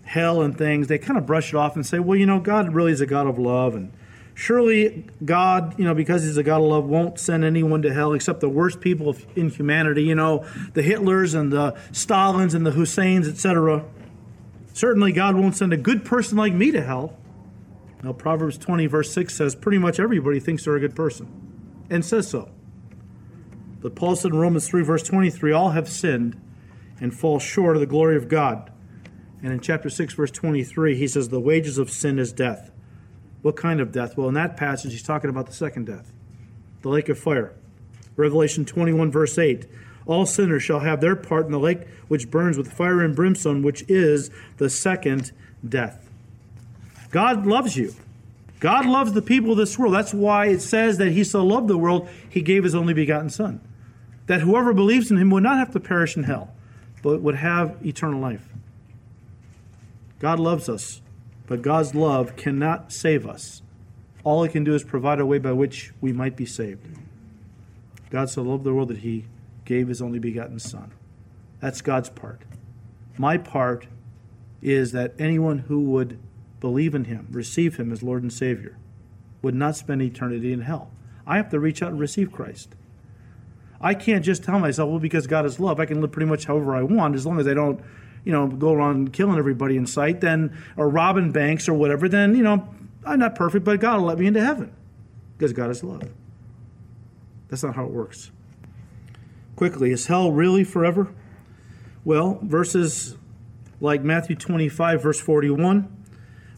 hell 0.05 0.43
and 0.43 0.57
things, 0.57 0.89
they 0.89 0.99
kind 0.99 1.19
of 1.19 1.27
brush 1.27 1.49
it 1.49 1.57
off 1.57 1.77
and 1.77 1.87
say, 1.87 1.99
well, 1.99 2.19
you 2.19 2.27
know, 2.27 2.41
God 2.41 2.75
really 2.75 2.93
is 2.93 3.01
a 3.01 3.07
God 3.07 3.27
of 3.27 3.39
love 3.39 3.75
and 3.75 3.93
Surely 4.35 5.05
God, 5.25 5.79
you 5.79 5.85
know, 5.85 5.95
because 5.95 6.25
He's 6.25 6.37
a 6.37 6.43
God 6.43 6.63
of 6.63 6.69
love, 6.69 6.85
won't 6.87 7.19
send 7.19 7.45
anyone 7.45 7.83
to 7.83 7.93
hell 7.93 8.13
except 8.13 8.41
the 8.41 8.49
worst 8.49 8.81
people 8.81 9.15
in 9.37 9.51
humanity, 9.51 10.05
you 10.05 10.15
know, 10.15 10.45
the 10.73 10.83
Hitlers 10.83 11.39
and 11.39 11.53
the 11.53 11.73
Stalins 11.93 12.55
and 12.55 12.65
the 12.65 12.71
Husseins, 12.71 13.29
etc. 13.29 13.85
Certainly 14.73 15.13
God 15.13 15.37
won't 15.37 15.55
send 15.55 15.73
a 15.73 15.77
good 15.77 16.05
person 16.05 16.39
like 16.39 16.55
me 16.55 16.71
to 16.71 16.81
hell. 16.81 17.17
Now, 18.03 18.13
Proverbs 18.13 18.59
20, 18.59 18.87
verse 18.87 19.13
6 19.13 19.35
says 19.35 19.55
pretty 19.55 19.79
much 19.79 20.01
everybody 20.01 20.41
thinks 20.41 20.65
they're 20.65 20.77
a 20.77 20.81
good 20.81 20.97
person 20.97 21.29
and 21.91 22.05
says 22.05 22.29
so. 22.29 22.49
But 23.83 23.97
Paul 23.97 24.15
said 24.17 24.33
in 24.33 24.39
Romans 24.39 24.69
3, 24.69 24.83
verse 24.83 25.03
23, 25.03 25.53
all 25.53 25.71
have 25.71 25.89
sinned 25.89 26.41
and 27.01 27.13
fall 27.13 27.39
short 27.39 27.77
of 27.77 27.81
the 27.81 27.87
glory 27.87 28.17
of 28.17 28.29
God. 28.29 28.71
And 29.43 29.53
in 29.53 29.61
chapter 29.61 29.91
6, 29.91 30.15
verse 30.15 30.31
23, 30.31 30.97
he 30.97 31.09
says, 31.09 31.29
the 31.29 31.41
wages 31.41 31.79
of 31.79 31.91
sin 31.91 32.21
is 32.21 32.33
death 32.33 32.71
What 33.43 33.57
kind 33.57 33.81
of 33.81 33.91
death? 33.91 34.17
Well, 34.17 34.29
in 34.29 34.35
that 34.35 34.57
passage, 34.57 34.93
he's 34.93 35.03
talking 35.03 35.29
about 35.29 35.47
the 35.47 35.53
second 35.53 35.87
death, 35.87 36.13
the 36.83 36.89
lake 36.89 37.09
of 37.09 37.19
fire. 37.19 37.53
Revelation 38.15 38.65
21, 38.65 39.11
verse 39.11 39.37
8. 39.37 39.67
All 40.07 40.27
sinners 40.27 40.63
shall 40.63 40.81
have 40.81 41.01
their 41.01 41.17
part 41.17 41.47
in 41.47 41.53
the 41.53 41.59
lake 41.59 41.81
which 42.09 42.31
burns 42.31 42.57
with 42.57 42.73
fire 42.73 43.01
and 43.01 43.17
brimstone, 43.17 43.63
which 43.63 43.85
is 43.89 44.31
the 44.59 44.71
second 44.71 45.33
death. 45.67 46.09
God 47.11 47.47
loves 47.47 47.77
you. 47.77 47.95
God 48.61 48.87
loves 48.87 49.13
the 49.13 49.23
people 49.23 49.53
of 49.53 49.59
this 49.59 49.77
world. 49.77 49.95
That's 49.95 50.15
why 50.15 50.47
it 50.47 50.61
says 50.61 50.99
that 50.99 51.11
He 51.13 51.25
so 51.25 51.45
loved 51.45 51.69
the 51.69 51.77
world, 51.77 52.09
He 52.29 52.43
gave 52.43 52.63
His 52.63 52.75
only 52.75 52.95
begotten 52.95 53.29
Son. 53.29 53.61
That 54.27 54.41
whoever 54.41 54.73
believes 54.73 55.11
in 55.11 55.19
Him 55.19 55.31
would 55.31 55.43
not 55.43 55.59
have 55.59 55.73
to 55.73 55.81
perish 55.81 56.17
in 56.17 56.25
hell, 56.25 56.55
but 57.03 57.21
would 57.21 57.37
have 57.37 57.85
eternal 57.85 58.21
life. 58.21 58.49
God 60.19 60.39
loves 60.39 60.69
us, 60.69 61.03
but 61.47 61.63
God's 61.63 61.95
love 61.95 62.37
cannot 62.37 62.93
save 62.93 63.27
us. 63.27 63.63
All 64.25 64.45
it 64.45 64.53
can 64.53 64.63
do 64.63 64.75
is 64.75 64.85
provide 64.85 65.19
a 65.19 65.27
way 65.27 65.39
by 65.39 65.53
which 65.53 65.93
we 66.01 66.13
might 66.13 66.37
be 66.37 66.47
saved. 66.47 66.87
God 68.11 68.31
so 68.31 68.43
loved 68.43 68.65
the 68.65 68.73
world 68.73 68.89
that 68.89 68.99
He 68.99 69.25
gave 69.65 69.89
His 69.89 70.01
only 70.01 70.19
begotten 70.19 70.59
Son. 70.61 70.93
That's 71.61 71.81
God's 71.81 72.11
part. 72.11 72.43
My 73.19 73.37
part 73.37 73.87
is 74.61 74.93
that 74.93 75.15
anyone 75.19 75.59
who 75.59 75.81
would 75.81 76.19
believe 76.61 76.95
in 76.95 77.05
him, 77.05 77.27
receive 77.31 77.77
him 77.77 77.93
as 77.93 78.03
Lord 78.03 78.23
and 78.23 78.33
Savior, 78.33 78.79
would 79.43 79.55
not 79.55 79.77
spend 79.77 80.01
eternity 80.01 80.53
in 80.53 80.63
hell. 80.63 80.91
I 81.27 81.37
have 81.37 81.51
to 81.51 81.61
reach 81.61 81.83
out 81.83 81.91
and 81.91 82.01
receive 82.01 82.33
Christ. 82.33 82.75
I 83.83 83.95
can't 83.95 84.25
just 84.25 84.45
tell 84.45 84.59
myself, 84.59 84.89
well, 84.89 85.01
because 85.01 85.27
God 85.27 85.45
is 85.45 85.59
love, 85.59 85.81
I 85.81 85.87
can 85.87 86.01
live 86.01 86.13
pretty 86.13 86.29
much 86.29 86.45
however 86.45 86.77
I 86.77 86.83
want 86.83 87.15
as 87.17 87.27
long 87.27 87.41
as 87.41 87.49
I 87.49 87.55
don't, 87.55 87.81
you 88.25 88.33
know, 88.33 88.47
go 88.47 88.73
around 88.73 89.13
killing 89.13 89.39
everybody 89.39 89.77
in 89.77 89.87
sight, 89.87 90.21
then 90.21 90.57
or 90.77 90.89
robbing 90.89 91.33
banks 91.33 91.69
or 91.69 91.75
whatever, 91.75 92.09
then, 92.09 92.37
you 92.37 92.43
know, 92.43 92.69
I'm 93.05 93.19
not 93.19 93.35
perfect, 93.35 93.65
but 93.65 93.81
God 93.81 93.99
will 93.99 94.07
let 94.07 94.19
me 94.19 94.27
into 94.27 94.45
heaven. 94.45 94.73
Because 95.37 95.53
God 95.53 95.71
is 95.71 95.83
love. 95.83 96.09
That's 97.49 97.65
not 97.65 97.75
how 97.75 97.85
it 97.85 97.91
works. 97.91 98.31
Quickly, 99.57 99.91
is 99.91 100.07
hell 100.07 100.31
really 100.31 100.65
forever? 100.65 101.13
Well, 102.05 102.39
verses 102.43 103.17
like 103.81 104.03
Matthew 104.03 104.37
25, 104.37 105.03
verse 105.03 105.21
41, 105.21 106.05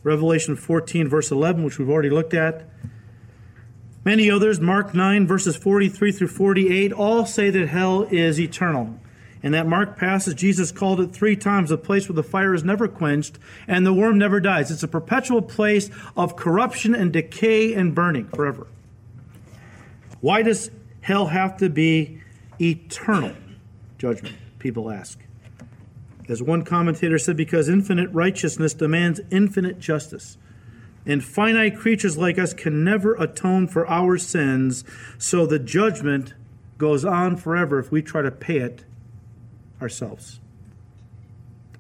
Revelation 0.02 0.57
14, 0.57 1.09
verse 1.09 1.31
11, 1.31 1.64
which 1.64 1.78
we've 1.78 1.88
already 1.88 2.11
looked 2.11 2.35
at. 2.35 2.69
Many 4.05 4.31
others, 4.31 4.61
Mark 4.61 4.95
9, 4.95 5.27
verses 5.27 5.57
43 5.57 6.13
through 6.13 6.29
48, 6.29 6.93
all 6.93 7.25
say 7.25 7.49
that 7.49 7.69
hell 7.69 8.03
is 8.11 8.39
eternal. 8.39 9.01
In 9.43 9.53
that 9.53 9.67
Mark 9.67 9.97
passage, 9.97 10.39
Jesus 10.39 10.73
called 10.73 11.01
it 11.01 11.13
three 11.13 11.37
times 11.37 11.71
a 11.71 11.79
place 11.79 12.09
where 12.09 12.17
the 12.17 12.23
fire 12.23 12.55
is 12.55 12.65
never 12.65 12.87
quenched 12.87 13.39
and 13.67 13.87
the 13.87 13.93
worm 13.93 14.19
never 14.19 14.41
dies. 14.41 14.71
It's 14.71 14.83
a 14.83 14.89
perpetual 14.89 15.43
place 15.43 15.91
of 16.17 16.37
corruption 16.37 16.95
and 16.95 17.13
decay 17.13 17.75
and 17.75 17.95
burning 17.95 18.29
forever. 18.29 18.67
Why 20.21 20.43
does 20.43 20.71
hell 21.03 21.27
have 21.27 21.57
to 21.59 21.69
be 21.69 22.21
eternal 22.61 23.35
judgment? 23.99 24.37
People 24.59 24.91
ask. 24.91 25.19
As 26.29 26.43
one 26.43 26.65
commentator 26.65 27.19
said, 27.19 27.37
because 27.37 27.69
infinite 27.69 28.11
righteousness 28.13 28.73
demands 28.73 29.21
infinite 29.31 29.79
justice. 29.79 30.39
And 31.07 31.23
finite 31.23 31.77
creatures 31.77 32.17
like 32.17 32.39
us 32.39 32.55
can 32.55 32.83
never 32.83 33.15
atone 33.15 33.69
for 33.69 33.87
our 33.89 34.17
sins, 34.17 34.85
so 35.19 35.45
the 35.45 35.59
judgment 35.59 36.35
goes 36.79 37.05
on 37.05 37.37
forever 37.37 37.79
if 37.79 37.93
we 37.93 38.03
try 38.03 38.23
to 38.23 38.31
pay 38.31 38.59
it 38.59 38.85
ourselves. 39.83 40.41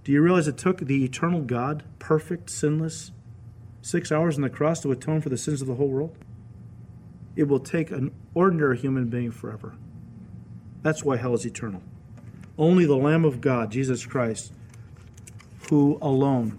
Do 0.04 0.12
you 0.12 0.20
realize 0.20 0.46
it 0.46 0.58
took 0.58 0.78
the 0.78 1.04
eternal 1.04 1.40
God, 1.40 1.84
perfect, 1.98 2.50
sinless, 2.50 3.10
six 3.80 4.12
hours 4.12 4.36
on 4.36 4.42
the 4.42 4.50
cross 4.50 4.80
to 4.82 4.92
atone 4.92 5.22
for 5.22 5.30
the 5.30 5.38
sins 5.38 5.62
of 5.62 5.68
the 5.68 5.76
whole 5.76 5.88
world? 5.88 6.16
It 7.34 7.44
will 7.44 7.60
take 7.60 7.90
an 7.90 8.14
ordinary 8.34 8.76
human 8.76 9.08
being 9.08 9.30
forever. 9.30 9.74
That's 10.82 11.02
why 11.02 11.16
hell 11.16 11.32
is 11.32 11.46
eternal. 11.46 11.82
Only 12.58 12.84
the 12.84 12.96
Lamb 12.96 13.24
of 13.24 13.40
God, 13.40 13.72
Jesus 13.72 14.04
Christ, 14.04 14.52
who 15.70 15.98
alone 16.02 16.58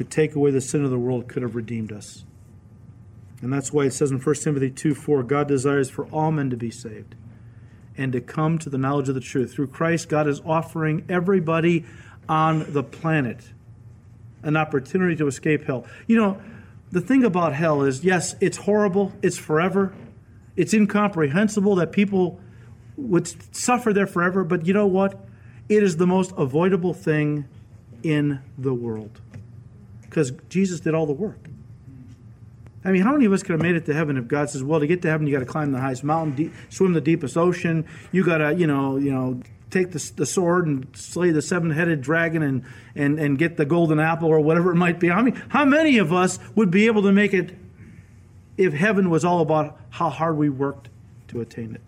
could 0.00 0.10
take 0.10 0.34
away 0.34 0.50
the 0.50 0.62
sin 0.62 0.82
of 0.82 0.90
the 0.90 0.98
world, 0.98 1.28
could 1.28 1.42
have 1.42 1.54
redeemed 1.54 1.92
us. 1.92 2.24
And 3.42 3.52
that's 3.52 3.70
why 3.70 3.84
it 3.84 3.92
says 3.92 4.10
in 4.10 4.18
1 4.18 4.34
Timothy 4.36 4.70
2 4.70 4.94
4, 4.94 5.22
God 5.24 5.46
desires 5.46 5.90
for 5.90 6.06
all 6.06 6.32
men 6.32 6.48
to 6.48 6.56
be 6.56 6.70
saved 6.70 7.16
and 7.98 8.10
to 8.14 8.22
come 8.22 8.56
to 8.60 8.70
the 8.70 8.78
knowledge 8.78 9.10
of 9.10 9.14
the 9.14 9.20
truth. 9.20 9.52
Through 9.52 9.66
Christ, 9.66 10.08
God 10.08 10.26
is 10.26 10.40
offering 10.46 11.04
everybody 11.10 11.84
on 12.30 12.72
the 12.72 12.82
planet 12.82 13.50
an 14.42 14.56
opportunity 14.56 15.16
to 15.16 15.26
escape 15.26 15.66
hell. 15.66 15.84
You 16.06 16.16
know, 16.16 16.40
the 16.90 17.02
thing 17.02 17.22
about 17.22 17.52
hell 17.52 17.82
is 17.82 18.02
yes, 18.02 18.36
it's 18.40 18.56
horrible, 18.56 19.12
it's 19.20 19.36
forever, 19.36 19.92
it's 20.56 20.72
incomprehensible 20.72 21.74
that 21.74 21.92
people 21.92 22.40
would 22.96 23.54
suffer 23.54 23.92
there 23.92 24.06
forever, 24.06 24.44
but 24.44 24.64
you 24.64 24.72
know 24.72 24.86
what? 24.86 25.22
It 25.68 25.82
is 25.82 25.98
the 25.98 26.06
most 26.06 26.32
avoidable 26.38 26.94
thing 26.94 27.44
in 28.02 28.40
the 28.56 28.72
world 28.72 29.20
because 30.10 30.32
Jesus 30.50 30.80
did 30.80 30.94
all 30.94 31.06
the 31.06 31.14
work. 31.14 31.48
I 32.84 32.90
mean, 32.92 33.02
how 33.02 33.12
many 33.12 33.26
of 33.26 33.32
us 33.32 33.42
could 33.42 33.52
have 33.52 33.62
made 33.62 33.76
it 33.76 33.86
to 33.86 33.94
heaven 33.94 34.16
if 34.16 34.26
God 34.26 34.50
says, 34.50 34.62
"Well, 34.62 34.80
to 34.80 34.86
get 34.86 35.02
to 35.02 35.08
heaven, 35.08 35.26
you 35.26 35.32
got 35.32 35.40
to 35.40 35.46
climb 35.46 35.72
the 35.72 35.80
highest 35.80 36.02
mountain, 36.02 36.34
deep, 36.34 36.52
swim 36.68 36.92
the 36.92 37.00
deepest 37.00 37.36
ocean. 37.36 37.86
You 38.10 38.24
got 38.24 38.38
to, 38.38 38.54
you 38.54 38.66
know, 38.66 38.96
you 38.96 39.12
know, 39.12 39.40
take 39.70 39.92
the, 39.92 40.12
the 40.16 40.26
sword 40.26 40.66
and 40.66 40.86
slay 40.94 41.30
the 41.30 41.42
seven-headed 41.42 42.00
dragon 42.00 42.42
and, 42.42 42.64
and 42.94 43.18
and 43.18 43.38
get 43.38 43.56
the 43.56 43.64
golden 43.64 44.00
apple 44.00 44.28
or 44.28 44.40
whatever 44.40 44.72
it 44.72 44.76
might 44.76 44.98
be." 44.98 45.10
I 45.10 45.22
mean, 45.22 45.40
how 45.50 45.64
many 45.64 45.98
of 45.98 46.12
us 46.12 46.38
would 46.54 46.70
be 46.70 46.86
able 46.86 47.02
to 47.02 47.12
make 47.12 47.34
it 47.34 47.54
if 48.56 48.72
heaven 48.72 49.10
was 49.10 49.24
all 49.24 49.40
about 49.40 49.78
how 49.90 50.08
hard 50.08 50.36
we 50.36 50.48
worked 50.48 50.88
to 51.28 51.40
attain 51.40 51.74
it? 51.74 51.82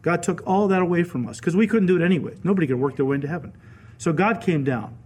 God 0.00 0.22
took 0.22 0.42
all 0.46 0.68
that 0.68 0.82
away 0.82 1.02
from 1.02 1.26
us 1.26 1.38
because 1.38 1.54
we 1.56 1.66
couldn't 1.66 1.86
do 1.86 1.96
it 1.96 2.02
anyway. 2.02 2.34
Nobody 2.44 2.66
could 2.66 2.78
work 2.78 2.96
their 2.96 3.06
way 3.06 3.16
into 3.16 3.28
heaven. 3.28 3.52
So 3.96 4.12
God 4.12 4.42
came 4.42 4.64
down, 4.64 4.96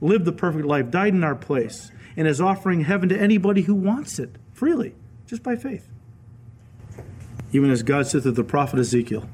lived 0.00 0.24
the 0.24 0.32
perfect 0.32 0.64
life, 0.64 0.90
died 0.90 1.14
in 1.14 1.24
our 1.24 1.34
place, 1.34 1.90
and 2.16 2.26
is 2.26 2.40
offering 2.40 2.82
heaven 2.82 3.08
to 3.08 3.18
anybody 3.18 3.62
who 3.62 3.74
wants 3.74 4.18
it 4.18 4.36
freely, 4.52 4.94
just 5.26 5.42
by 5.42 5.56
faith. 5.56 5.88
Even 7.52 7.70
as 7.70 7.82
God 7.82 8.06
said 8.06 8.22
to 8.24 8.32
the 8.32 8.44
prophet 8.44 8.78
Ezekiel, 8.78 9.28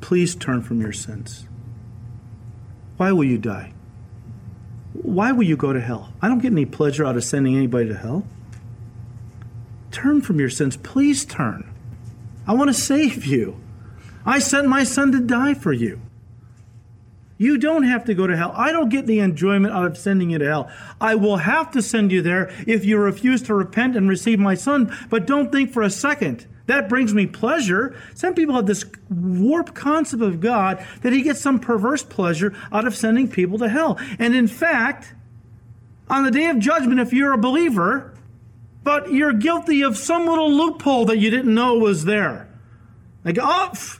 please 0.00 0.34
turn 0.34 0.62
from 0.62 0.80
your 0.80 0.92
sins. 0.92 1.46
Why 2.96 3.12
will 3.12 3.24
you 3.24 3.38
die? 3.38 3.72
Why 4.92 5.32
will 5.32 5.44
you 5.44 5.56
go 5.56 5.72
to 5.72 5.80
hell? 5.80 6.12
I 6.22 6.28
don't 6.28 6.40
get 6.40 6.52
any 6.52 6.64
pleasure 6.64 7.04
out 7.04 7.16
of 7.16 7.24
sending 7.24 7.56
anybody 7.56 7.88
to 7.88 7.96
hell. 7.96 8.26
Turn 9.90 10.20
from 10.20 10.40
your 10.40 10.50
sins. 10.50 10.76
Please 10.76 11.24
turn. 11.24 11.72
I 12.46 12.54
want 12.54 12.68
to 12.68 12.74
save 12.74 13.24
you. 13.24 13.60
I 14.24 14.38
sent 14.38 14.68
my 14.68 14.84
son 14.84 15.12
to 15.12 15.20
die 15.20 15.54
for 15.54 15.72
you. 15.72 16.00
You 17.38 17.56
don't 17.56 17.84
have 17.84 18.04
to 18.06 18.14
go 18.14 18.26
to 18.26 18.36
hell. 18.36 18.52
I 18.54 18.72
don't 18.72 18.88
get 18.88 19.06
the 19.06 19.20
enjoyment 19.20 19.72
out 19.72 19.86
of 19.86 19.96
sending 19.96 20.30
you 20.30 20.38
to 20.38 20.44
hell. 20.44 20.70
I 21.00 21.14
will 21.14 21.38
have 21.38 21.70
to 21.70 21.82
send 21.82 22.12
you 22.12 22.20
there 22.20 22.52
if 22.66 22.84
you 22.84 22.98
refuse 22.98 23.42
to 23.42 23.54
repent 23.54 23.96
and 23.96 24.08
receive 24.08 24.38
my 24.38 24.54
son, 24.54 24.94
but 25.08 25.26
don't 25.26 25.50
think 25.50 25.72
for 25.72 25.82
a 25.82 25.90
second 25.90 26.46
that 26.68 26.88
brings 26.88 27.14
me 27.14 27.26
pleasure. 27.26 27.96
Some 28.14 28.34
people 28.34 28.54
have 28.54 28.66
this 28.66 28.84
warped 29.08 29.74
concept 29.74 30.22
of 30.22 30.40
God 30.40 30.84
that 31.00 31.14
he 31.14 31.22
gets 31.22 31.40
some 31.40 31.58
perverse 31.58 32.02
pleasure 32.02 32.54
out 32.70 32.86
of 32.86 32.94
sending 32.94 33.26
people 33.26 33.58
to 33.58 33.70
hell. 33.70 33.98
And 34.18 34.34
in 34.34 34.46
fact, 34.46 35.14
on 36.10 36.24
the 36.24 36.30
day 36.30 36.46
of 36.46 36.58
judgment, 36.58 37.00
if 37.00 37.12
you're 37.12 37.32
a 37.32 37.38
believer, 37.38 38.14
but 38.82 39.10
you're 39.10 39.32
guilty 39.32 39.82
of 39.82 39.96
some 39.96 40.26
little 40.26 40.50
loophole 40.50 41.06
that 41.06 41.16
you 41.16 41.30
didn't 41.30 41.52
know 41.52 41.78
was 41.78 42.04
there, 42.04 42.48
like, 43.24 43.38
oh, 43.40 43.70
pff, 43.72 43.98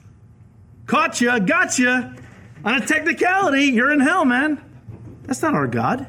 caught 0.86 1.22
you, 1.22 1.40
got 1.40 1.78
you. 1.78 2.14
On 2.64 2.74
a 2.74 2.86
technicality, 2.86 3.64
you're 3.64 3.92
in 3.92 4.00
hell, 4.00 4.24
man. 4.24 4.62
That's 5.24 5.42
not 5.42 5.54
our 5.54 5.66
God. 5.66 6.06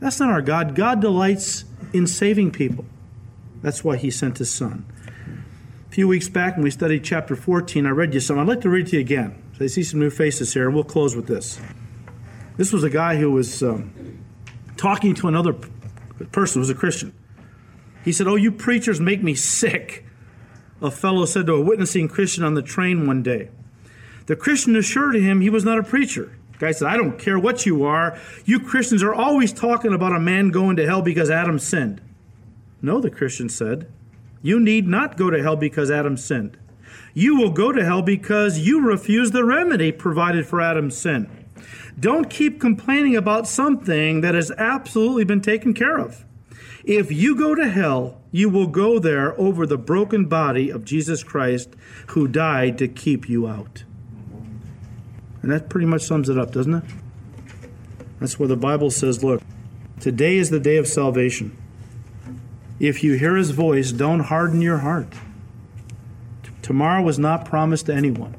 That's 0.00 0.20
not 0.20 0.30
our 0.30 0.42
God. 0.42 0.74
God 0.74 1.00
delights 1.00 1.64
in 1.92 2.06
saving 2.06 2.50
people. 2.50 2.84
That's 3.62 3.82
why 3.82 3.96
he 3.96 4.10
sent 4.10 4.38
his 4.38 4.50
son. 4.50 4.84
A 5.88 5.90
few 5.94 6.08
weeks 6.08 6.28
back, 6.28 6.56
when 6.56 6.64
we 6.64 6.70
studied 6.70 7.04
chapter 7.04 7.36
14, 7.36 7.86
I 7.86 7.90
read 7.90 8.12
you 8.12 8.20
some. 8.20 8.38
I'd 8.38 8.48
like 8.48 8.60
to 8.62 8.68
read 8.68 8.88
to 8.88 8.96
you 8.96 9.00
again. 9.00 9.40
So 9.56 9.64
I 9.64 9.68
see 9.68 9.82
some 9.82 10.00
new 10.00 10.10
faces 10.10 10.52
here, 10.52 10.66
and 10.66 10.74
we'll 10.74 10.84
close 10.84 11.14
with 11.16 11.26
this. 11.26 11.60
This 12.56 12.72
was 12.72 12.84
a 12.84 12.90
guy 12.90 13.16
who 13.16 13.32
was 13.32 13.62
um, 13.62 14.24
talking 14.76 15.14
to 15.14 15.28
another 15.28 15.54
person 16.32 16.54
who 16.54 16.60
was 16.60 16.70
a 16.70 16.74
Christian. 16.74 17.14
He 18.04 18.12
said, 18.12 18.26
Oh, 18.26 18.36
you 18.36 18.52
preachers 18.52 19.00
make 19.00 19.22
me 19.22 19.34
sick. 19.34 20.04
A 20.82 20.90
fellow 20.90 21.24
said 21.24 21.46
to 21.46 21.54
a 21.54 21.60
witnessing 21.60 22.08
Christian 22.08 22.44
on 22.44 22.54
the 22.54 22.62
train 22.62 23.06
one 23.06 23.22
day. 23.22 23.48
The 24.26 24.36
Christian 24.36 24.76
assured 24.76 25.16
him 25.16 25.40
he 25.40 25.50
was 25.50 25.64
not 25.64 25.78
a 25.78 25.82
preacher. 25.82 26.36
The 26.52 26.58
guy 26.58 26.72
said, 26.72 26.88
I 26.88 26.96
don't 26.96 27.18
care 27.18 27.38
what 27.38 27.66
you 27.66 27.84
are. 27.84 28.18
You 28.44 28.60
Christians 28.60 29.02
are 29.02 29.14
always 29.14 29.52
talking 29.52 29.92
about 29.92 30.14
a 30.14 30.20
man 30.20 30.50
going 30.50 30.76
to 30.76 30.86
hell 30.86 31.02
because 31.02 31.30
Adam 31.30 31.58
sinned. 31.58 32.00
No, 32.80 33.00
the 33.00 33.10
Christian 33.10 33.48
said, 33.48 33.90
You 34.42 34.60
need 34.60 34.86
not 34.86 35.16
go 35.16 35.30
to 35.30 35.42
hell 35.42 35.56
because 35.56 35.90
Adam 35.90 36.16
sinned. 36.16 36.56
You 37.12 37.36
will 37.36 37.50
go 37.50 37.72
to 37.72 37.84
hell 37.84 38.02
because 38.02 38.58
you 38.58 38.80
refuse 38.80 39.30
the 39.30 39.44
remedy 39.44 39.92
provided 39.92 40.46
for 40.46 40.60
Adam's 40.60 40.96
sin. 40.96 41.28
Don't 41.98 42.28
keep 42.28 42.60
complaining 42.60 43.16
about 43.16 43.46
something 43.46 44.20
that 44.20 44.34
has 44.34 44.50
absolutely 44.52 45.24
been 45.24 45.40
taken 45.40 45.74
care 45.74 45.98
of. 45.98 46.24
If 46.84 47.10
you 47.12 47.36
go 47.36 47.54
to 47.54 47.68
hell, 47.68 48.20
you 48.30 48.48
will 48.48 48.66
go 48.66 48.98
there 48.98 49.38
over 49.40 49.66
the 49.66 49.78
broken 49.78 50.26
body 50.26 50.70
of 50.70 50.84
Jesus 50.84 51.22
Christ 51.22 51.70
who 52.08 52.28
died 52.28 52.78
to 52.78 52.88
keep 52.88 53.28
you 53.28 53.46
out. 53.46 53.84
And 55.44 55.52
that 55.52 55.68
pretty 55.68 55.86
much 55.86 56.00
sums 56.00 56.30
it 56.30 56.38
up, 56.38 56.52
doesn't 56.52 56.72
it? 56.72 56.84
That's 58.18 58.38
where 58.38 58.48
the 58.48 58.56
Bible 58.56 58.90
says, 58.90 59.22
look, 59.22 59.42
today 60.00 60.38
is 60.38 60.48
the 60.48 60.58
day 60.58 60.78
of 60.78 60.86
salvation. 60.86 61.54
If 62.80 63.04
you 63.04 63.12
hear 63.18 63.36
his 63.36 63.50
voice, 63.50 63.92
don't 63.92 64.20
harden 64.20 64.62
your 64.62 64.78
heart. 64.78 65.12
T- 66.44 66.50
Tomorrow 66.62 67.02
was 67.02 67.18
not 67.18 67.44
promised 67.44 67.84
to 67.86 67.94
anyone. 67.94 68.36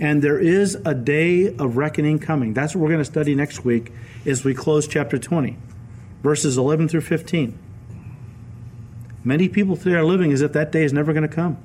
And 0.00 0.22
there 0.22 0.38
is 0.38 0.74
a 0.86 0.94
day 0.94 1.54
of 1.54 1.76
reckoning 1.76 2.18
coming. 2.18 2.54
That's 2.54 2.74
what 2.74 2.80
we're 2.80 2.88
going 2.88 3.00
to 3.00 3.04
study 3.04 3.34
next 3.34 3.62
week 3.66 3.92
as 4.24 4.42
we 4.42 4.54
close 4.54 4.88
chapter 4.88 5.18
20, 5.18 5.58
verses 6.22 6.56
11 6.56 6.88
through 6.88 7.02
15. 7.02 7.58
Many 9.22 9.50
people 9.50 9.76
today 9.76 9.96
are 9.96 10.04
living 10.04 10.32
as 10.32 10.40
if 10.40 10.54
that 10.54 10.72
day 10.72 10.84
is 10.84 10.94
never 10.94 11.12
going 11.12 11.28
to 11.28 11.34
come. 11.34 11.58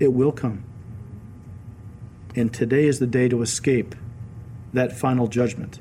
It 0.00 0.14
will 0.14 0.32
come. 0.32 0.64
And 2.36 2.52
today 2.52 2.84
is 2.84 2.98
the 2.98 3.06
day 3.06 3.28
to 3.30 3.40
escape 3.40 3.94
that 4.74 4.92
final 4.92 5.26
judgment. 5.26 5.80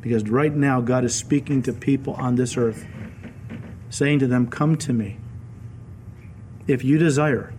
Because 0.00 0.28
right 0.28 0.52
now, 0.52 0.80
God 0.80 1.04
is 1.04 1.14
speaking 1.14 1.62
to 1.62 1.72
people 1.72 2.14
on 2.14 2.34
this 2.34 2.56
earth, 2.56 2.84
saying 3.88 4.18
to 4.18 4.26
them, 4.26 4.48
Come 4.48 4.76
to 4.78 4.92
me. 4.92 5.18
If 6.66 6.84
you 6.84 6.98
desire 6.98 7.54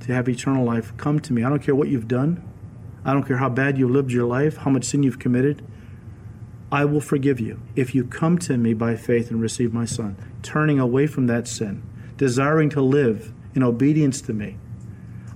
to 0.00 0.12
have 0.12 0.28
eternal 0.28 0.64
life, 0.64 0.96
come 0.96 1.20
to 1.20 1.32
me. 1.34 1.44
I 1.44 1.50
don't 1.50 1.62
care 1.62 1.74
what 1.74 1.88
you've 1.88 2.08
done, 2.08 2.42
I 3.04 3.12
don't 3.12 3.24
care 3.24 3.36
how 3.36 3.50
bad 3.50 3.76
you 3.78 3.88
lived 3.88 4.10
your 4.10 4.26
life, 4.26 4.56
how 4.56 4.70
much 4.70 4.84
sin 4.84 5.02
you've 5.02 5.18
committed. 5.18 5.64
I 6.70 6.84
will 6.84 7.00
forgive 7.00 7.40
you 7.40 7.60
if 7.76 7.94
you 7.94 8.04
come 8.04 8.38
to 8.40 8.56
me 8.56 8.74
by 8.74 8.96
faith 8.96 9.30
and 9.30 9.40
receive 9.40 9.72
my 9.72 9.84
Son, 9.84 10.16
turning 10.42 10.78
away 10.78 11.06
from 11.06 11.26
that 11.26 11.46
sin, 11.46 11.82
desiring 12.16 12.68
to 12.70 12.82
live 12.82 13.32
in 13.54 13.62
obedience 13.62 14.20
to 14.22 14.32
me. 14.32 14.56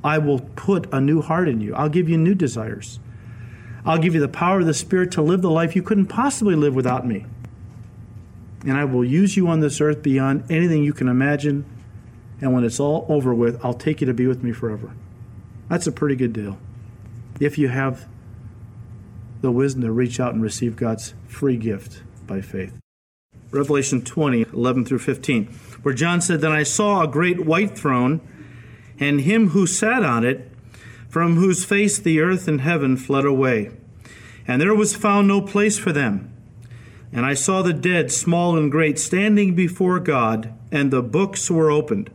I 0.05 0.19
will 0.19 0.41
put 0.41 0.93
a 0.93 1.01
new 1.01 1.23
heart 1.23 1.49
in 1.49 1.61
you. 1.61 1.75
I'll 1.75 1.89
give 1.89 2.09
you 2.09 2.19
new 2.19 2.35
desires. 2.35 2.99
I'll 3.85 3.99
give 3.99 4.15
you 4.15 4.21
the 4.21 4.29
power 4.29 4.61
of 4.61 4.67
the 4.67 4.75
Spirit 4.75 5.11
to 5.13 5.23
live 5.23 5.43
the 5.43 5.51
life 5.51 5.75
you 5.75 5.83
couldn't 5.83 6.07
possibly 6.07 6.55
live 6.55 6.75
without 6.75 7.07
me. 7.07 7.27
And 8.65 8.77
I 8.77 8.85
will 8.85 9.05
use 9.05 9.37
you 9.37 9.49
on 9.49 9.61
this 9.61 9.81
earth 9.81 10.03
beyond 10.03 10.51
anything 10.51 10.85
you 10.85 10.93
can 10.93 11.09
imagine. 11.09 11.65
And 12.41 12.53
when 12.53 12.65
it's 12.65 12.79
all 12.79 13.07
over 13.09 13.35
with, 13.35 13.65
I'll 13.65 13.75
take 13.75 14.01
you 14.01 14.07
to 14.07 14.15
be 14.15 14.27
with 14.27 14.43
me 14.43 14.53
forever. 14.53 14.95
That's 15.69 15.87
a 15.87 15.93
pretty 15.93 16.17
good 16.17 16.33
deal. 16.33 16.59
If 17.41 17.59
you 17.59 17.69
have 17.69 18.07
the 19.41 19.51
wisdom 19.51 19.83
to 19.83 19.93
reach 19.93 20.21
out 20.21 20.33
and 20.33 20.43
receive 20.43 20.77
God's 20.77 21.15
free 21.27 21.57
gift 21.57 22.03
by 22.27 22.41
faith. 22.41 22.73
Revelation 23.51 24.03
20, 24.03 24.47
11 24.53 24.85
through 24.87 25.01
15, 25.01 25.47
where 25.83 25.93
John 25.93 26.21
said, 26.21 26.41
Then 26.41 26.53
I 26.53 26.63
saw 26.63 27.03
a 27.03 27.09
great 27.09 27.45
white 27.45 27.77
throne, 27.77 28.27
and 29.03 29.23
him 29.23 29.49
who 29.49 29.67
sat 29.67 30.05
on 30.05 30.25
it, 30.25 30.49
from 31.09 31.35
whose 31.35 31.65
face 31.65 31.99
the 31.99 32.21
earth 32.21 32.47
and 32.47 32.61
heaven 32.61 32.97
fled 32.97 33.25
away. 33.25 33.71
And 34.47 34.61
there 34.61 34.75
was 34.75 34.95
found 34.95 35.29
no 35.29 35.41
place 35.41 35.79
for 35.79 35.93
them. 35.93 36.33
And 37.13 37.27
I 37.27 37.35
saw 37.35 37.63
the 37.63 37.75
dead, 37.75 38.11
small 38.11 38.57
and 38.57 38.71
great, 38.71 38.99
standing 38.99 39.55
before 39.55 40.01
God, 40.01 40.55
and 40.71 40.91
the 40.91 41.03
books 41.03 41.51
were 41.51 41.71
opened. 41.71 42.11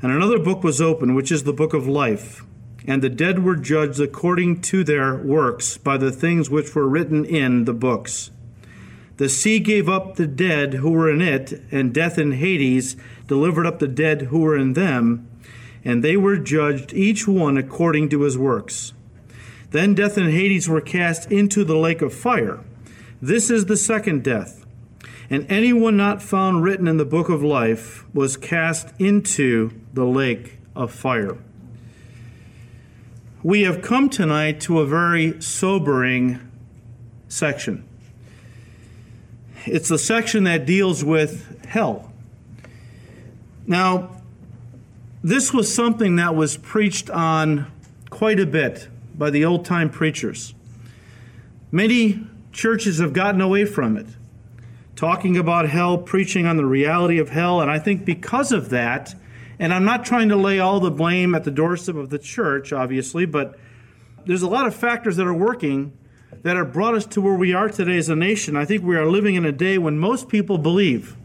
And 0.00 0.12
another 0.12 0.38
book 0.38 0.62
was 0.62 0.80
opened, 0.80 1.16
which 1.16 1.32
is 1.32 1.42
the 1.42 1.52
book 1.52 1.74
of 1.74 1.86
life. 1.86 2.44
And 2.86 3.02
the 3.02 3.10
dead 3.10 3.44
were 3.44 3.56
judged 3.56 4.00
according 4.00 4.62
to 4.62 4.84
their 4.84 5.16
works 5.16 5.76
by 5.76 5.98
the 5.98 6.12
things 6.12 6.48
which 6.48 6.74
were 6.74 6.88
written 6.88 7.24
in 7.24 7.64
the 7.64 7.74
books. 7.74 8.30
The 9.18 9.28
sea 9.28 9.58
gave 9.58 9.88
up 9.88 10.14
the 10.14 10.28
dead 10.28 10.74
who 10.74 10.92
were 10.92 11.10
in 11.10 11.20
it, 11.20 11.60
and 11.72 11.92
death 11.92 12.16
and 12.18 12.34
Hades 12.34 12.96
delivered 13.26 13.66
up 13.66 13.80
the 13.80 13.88
dead 13.88 14.22
who 14.22 14.38
were 14.38 14.56
in 14.56 14.74
them, 14.74 15.28
and 15.84 16.02
they 16.02 16.16
were 16.16 16.36
judged 16.36 16.92
each 16.92 17.26
one 17.26 17.56
according 17.56 18.08
to 18.10 18.22
his 18.22 18.36
works. 18.36 18.92
Then 19.70 19.94
death 19.94 20.16
and 20.16 20.30
Hades 20.30 20.68
were 20.68 20.80
cast 20.80 21.30
into 21.30 21.64
the 21.64 21.76
lake 21.76 22.02
of 22.02 22.14
fire. 22.14 22.60
This 23.20 23.50
is 23.50 23.66
the 23.66 23.76
second 23.76 24.24
death. 24.24 24.64
And 25.30 25.46
anyone 25.50 25.96
not 25.96 26.22
found 26.22 26.62
written 26.62 26.88
in 26.88 26.96
the 26.96 27.04
book 27.04 27.28
of 27.28 27.42
life 27.42 28.06
was 28.14 28.36
cast 28.36 28.98
into 28.98 29.72
the 29.92 30.06
lake 30.06 30.58
of 30.74 30.90
fire. 30.90 31.36
We 33.42 33.62
have 33.62 33.82
come 33.82 34.08
tonight 34.08 34.60
to 34.62 34.80
a 34.80 34.86
very 34.86 35.40
sobering 35.40 36.40
section. 37.28 37.86
It's 39.66 39.88
the 39.88 39.98
section 39.98 40.44
that 40.44 40.64
deals 40.64 41.04
with 41.04 41.66
hell. 41.66 42.10
Now, 43.66 44.17
this 45.28 45.52
was 45.52 45.72
something 45.72 46.16
that 46.16 46.34
was 46.34 46.56
preached 46.56 47.10
on 47.10 47.70
quite 48.08 48.40
a 48.40 48.46
bit 48.46 48.88
by 49.16 49.28
the 49.28 49.44
old 49.44 49.64
time 49.64 49.90
preachers. 49.90 50.54
Many 51.70 52.26
churches 52.52 52.98
have 52.98 53.12
gotten 53.12 53.42
away 53.42 53.66
from 53.66 53.98
it, 53.98 54.06
talking 54.96 55.36
about 55.36 55.68
hell, 55.68 55.98
preaching 55.98 56.46
on 56.46 56.56
the 56.56 56.64
reality 56.64 57.18
of 57.18 57.28
hell, 57.28 57.60
and 57.60 57.70
I 57.70 57.78
think 57.78 58.06
because 58.06 58.52
of 58.52 58.70
that, 58.70 59.14
and 59.58 59.74
I'm 59.74 59.84
not 59.84 60.04
trying 60.04 60.30
to 60.30 60.36
lay 60.36 60.60
all 60.60 60.80
the 60.80 60.90
blame 60.90 61.34
at 61.34 61.44
the 61.44 61.50
doorstep 61.50 61.96
of 61.96 62.08
the 62.08 62.18
church, 62.18 62.72
obviously, 62.72 63.26
but 63.26 63.58
there's 64.24 64.42
a 64.42 64.48
lot 64.48 64.66
of 64.66 64.74
factors 64.74 65.16
that 65.16 65.26
are 65.26 65.34
working 65.34 65.92
that 66.42 66.56
have 66.56 66.72
brought 66.72 66.94
us 66.94 67.04
to 67.04 67.20
where 67.20 67.34
we 67.34 67.52
are 67.52 67.68
today 67.68 67.98
as 67.98 68.08
a 68.08 68.16
nation. 68.16 68.56
I 68.56 68.64
think 68.64 68.82
we 68.82 68.96
are 68.96 69.06
living 69.06 69.34
in 69.34 69.44
a 69.44 69.52
day 69.52 69.76
when 69.76 69.98
most 69.98 70.28
people 70.28 70.56
believe 70.56 71.16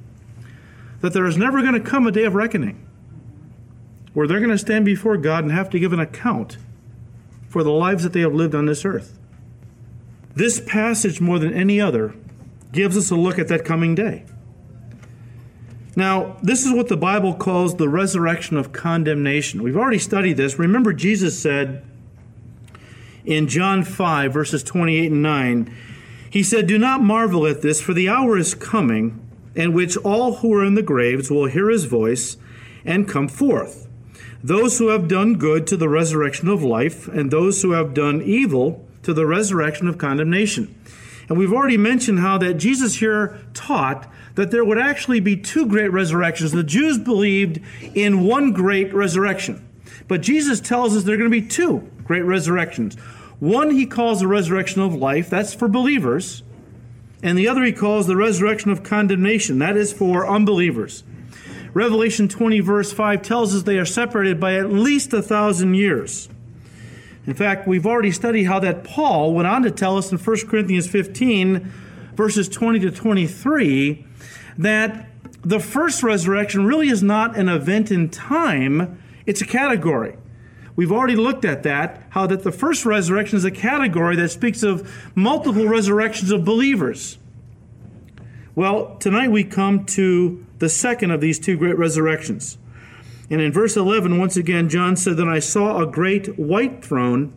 that 1.00 1.14
there 1.14 1.26
is 1.26 1.38
never 1.38 1.62
going 1.62 1.74
to 1.74 1.80
come 1.80 2.06
a 2.06 2.12
day 2.12 2.26
of 2.26 2.36
reckoning 2.36 2.83
where 4.14 4.28
they're 4.28 4.40
going 4.40 4.52
to 4.52 4.58
stand 4.58 4.86
before 4.86 5.18
God 5.18 5.44
and 5.44 5.52
have 5.52 5.70
to 5.72 5.80
give 5.80 5.94
an 5.94 6.00
account 6.00 6.58
for 7.48 7.64
the 7.64 7.72
lives 7.72 8.04
that 8.04 8.14
they 8.14 8.22
have 8.22 8.34
lived 8.34 8.56
on 8.56 8.66
this 8.66 8.86
earth. 8.86 9.18
This 10.36 10.60
passage, 10.60 11.22
more 11.22 11.40
than 11.40 11.54
any 11.54 11.80
other, 11.80 12.16
gives 12.72 12.98
us 12.98 13.12
a 13.12 13.16
look 13.16 13.38
at 13.38 13.48
that 13.50 13.66
coming 13.66 13.94
day. 13.94 14.26
Now, 15.96 16.38
this 16.42 16.66
is 16.66 16.74
what 16.74 16.88
the 16.88 16.98
Bible 16.98 17.36
calls 17.36 17.76
the 17.76 17.88
resurrection 17.88 18.58
of 18.58 18.72
condemnation. 18.72 19.62
We've 19.62 19.78
already 19.78 20.00
studied 20.00 20.38
this. 20.38 20.58
Remember, 20.58 20.92
Jesus 20.92 21.40
said 21.40 21.86
in 23.24 23.48
John 23.48 23.84
5, 23.84 24.34
verses 24.34 24.64
28 24.64 25.12
and 25.12 25.22
9, 25.22 25.76
He 26.32 26.42
said, 26.42 26.66
Do 26.66 26.80
not 26.80 27.02
marvel 27.02 27.46
at 27.46 27.62
this, 27.62 27.80
for 27.80 27.94
the 27.94 28.10
hour 28.10 28.38
is 28.38 28.56
coming 28.56 29.20
in 29.56 29.74
which 29.74 29.96
all 29.98 30.38
who 30.38 30.52
are 30.56 30.66
in 30.66 30.74
the 30.74 30.82
graves 30.82 31.30
will 31.30 31.46
hear 31.46 31.70
His 31.70 31.86
voice 31.86 32.38
and 32.84 33.08
come 33.08 33.28
forth. 33.28 33.88
Those 34.44 34.78
who 34.78 34.90
have 34.90 35.08
done 35.08 35.36
good 35.36 35.66
to 35.68 35.78
the 35.78 35.88
resurrection 35.88 36.50
of 36.50 36.64
life, 36.64 37.08
and 37.08 37.32
those 37.32 37.62
who 37.62 37.72
have 37.72 37.94
done 37.94 38.22
evil 38.22 38.86
to 39.04 39.14
the 39.14 39.26
resurrection 39.26 39.88
of 39.88 39.98
condemnation. 39.98 40.76
And 41.30 41.38
we've 41.38 41.54
already 41.54 41.78
mentioned 41.78 42.20
how 42.20 42.38
that 42.40 42.56
Jesus 42.56 42.96
here 42.96 43.40
taught 43.54 44.12
that 44.36 44.52
there 44.52 44.66
would 44.66 44.78
actually 44.78 45.20
be 45.20 45.38
two 45.38 45.66
great 45.66 45.92
resurrections. 45.92 46.52
The 46.52 46.64
Jews 46.64 46.98
believed 46.98 47.62
in 47.96 48.26
one 48.26 48.52
great 48.52 48.94
resurrection. 48.94 49.66
But 50.08 50.22
Jesus 50.22 50.60
tells 50.60 50.96
us 50.96 51.04
there 51.04 51.16
are 51.16 51.18
going 51.18 51.32
to 51.32 51.42
be 51.42 51.48
two 51.48 51.90
great 52.04 52.24
resurrections. 52.24 52.96
One 53.40 53.72
he 53.72 53.86
calls 53.86 54.20
the 54.20 54.28
resurrection 54.28 54.82
of 54.82 54.94
life, 54.94 55.30
that's 55.30 55.54
for 55.54 55.68
believers. 55.68 56.44
And 57.22 57.38
the 57.38 57.48
other 57.48 57.64
he 57.64 57.72
calls 57.72 58.08
the 58.08 58.18
resurrection 58.18 58.72
of 58.72 58.84
condemnation, 58.84 59.60
that 59.60 59.78
is 59.78 59.94
for 59.94 60.28
unbelievers. 60.28 61.04
Revelation 61.74 62.28
20, 62.28 62.60
verse 62.60 62.94
5 62.94 63.22
tells 63.22 63.56
us 63.56 63.64
they 63.64 63.80
are 63.80 63.86
separated 63.86 64.40
by 64.40 64.56
at 64.56 64.72
least 64.72 65.12
a 65.14 65.22
thousand 65.22 65.74
years. 65.74 66.30
In 67.26 67.34
fact, 67.34 67.68
we've 67.68 67.86
already 67.86 68.12
studied 68.12 68.44
how 68.44 68.60
that 68.60 68.84
Paul 68.84 69.34
went 69.34 69.48
on 69.48 69.64
to 69.64 69.72
tell 69.72 69.98
us 69.98 70.12
in 70.12 70.18
1 70.18 70.48
Corinthians 70.48 70.88
15, 70.88 71.72
verses 72.16 72.50
20 72.50 72.80
to 72.80 72.92
23, 72.92 74.06
that 74.58 75.10
the 75.42 75.60
first 75.60 76.04
resurrection 76.04 76.66
really 76.66 76.90
is 76.90 77.02
not 77.02 77.36
an 77.38 77.50
event 77.50 77.92
in 77.92 78.10
time, 78.10 79.02
it's 79.26 79.42
a 79.42 79.46
category. 79.46 80.18
We've 80.76 80.92
already 80.92 81.16
looked 81.16 81.46
at 81.46 81.64
that, 81.64 82.04
how 82.10 82.28
that 82.28 82.44
the 82.44 82.52
first 82.52 82.86
resurrection 82.86 83.38
is 83.38 83.46
a 83.46 83.52
category 83.52 84.16
that 84.18 84.30
speaks 84.30 84.64
of 84.64 84.92
multiple 85.16 85.68
resurrections 85.68 86.32
of 86.32 86.44
believers. 86.44 87.18
Well, 88.56 88.98
tonight 88.98 89.32
we 89.32 89.44
come 89.44 89.86
to 89.88 90.46
the 90.64 90.70
second 90.70 91.12
of 91.12 91.20
these 91.20 91.40
two 91.40 91.58
great 91.58 91.78
resurrections. 91.78 92.58
And 93.30 93.42
in 93.42 93.52
verse 93.52 93.76
11, 93.76 94.18
once 94.18 94.38
again, 94.38 94.70
John 94.70 94.96
said, 94.96 95.18
Then 95.18 95.28
I 95.28 95.40
saw 95.40 95.82
a 95.82 95.86
great 95.86 96.40
white 96.40 96.86
throne, 96.86 97.34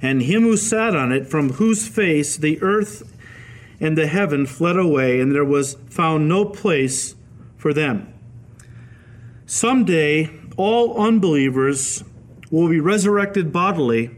and 0.00 0.22
him 0.22 0.42
who 0.42 0.56
sat 0.56 0.94
on 0.94 1.10
it, 1.10 1.26
from 1.26 1.54
whose 1.54 1.88
face 1.88 2.36
the 2.36 2.62
earth 2.62 3.16
and 3.80 3.98
the 3.98 4.06
heaven 4.06 4.46
fled 4.46 4.76
away, 4.76 5.18
and 5.18 5.34
there 5.34 5.44
was 5.44 5.74
found 5.90 6.28
no 6.28 6.44
place 6.44 7.16
for 7.56 7.74
them. 7.74 8.14
Someday, 9.44 10.30
all 10.56 10.96
unbelievers 10.96 12.04
will 12.48 12.68
be 12.68 12.78
resurrected 12.78 13.52
bodily 13.52 14.10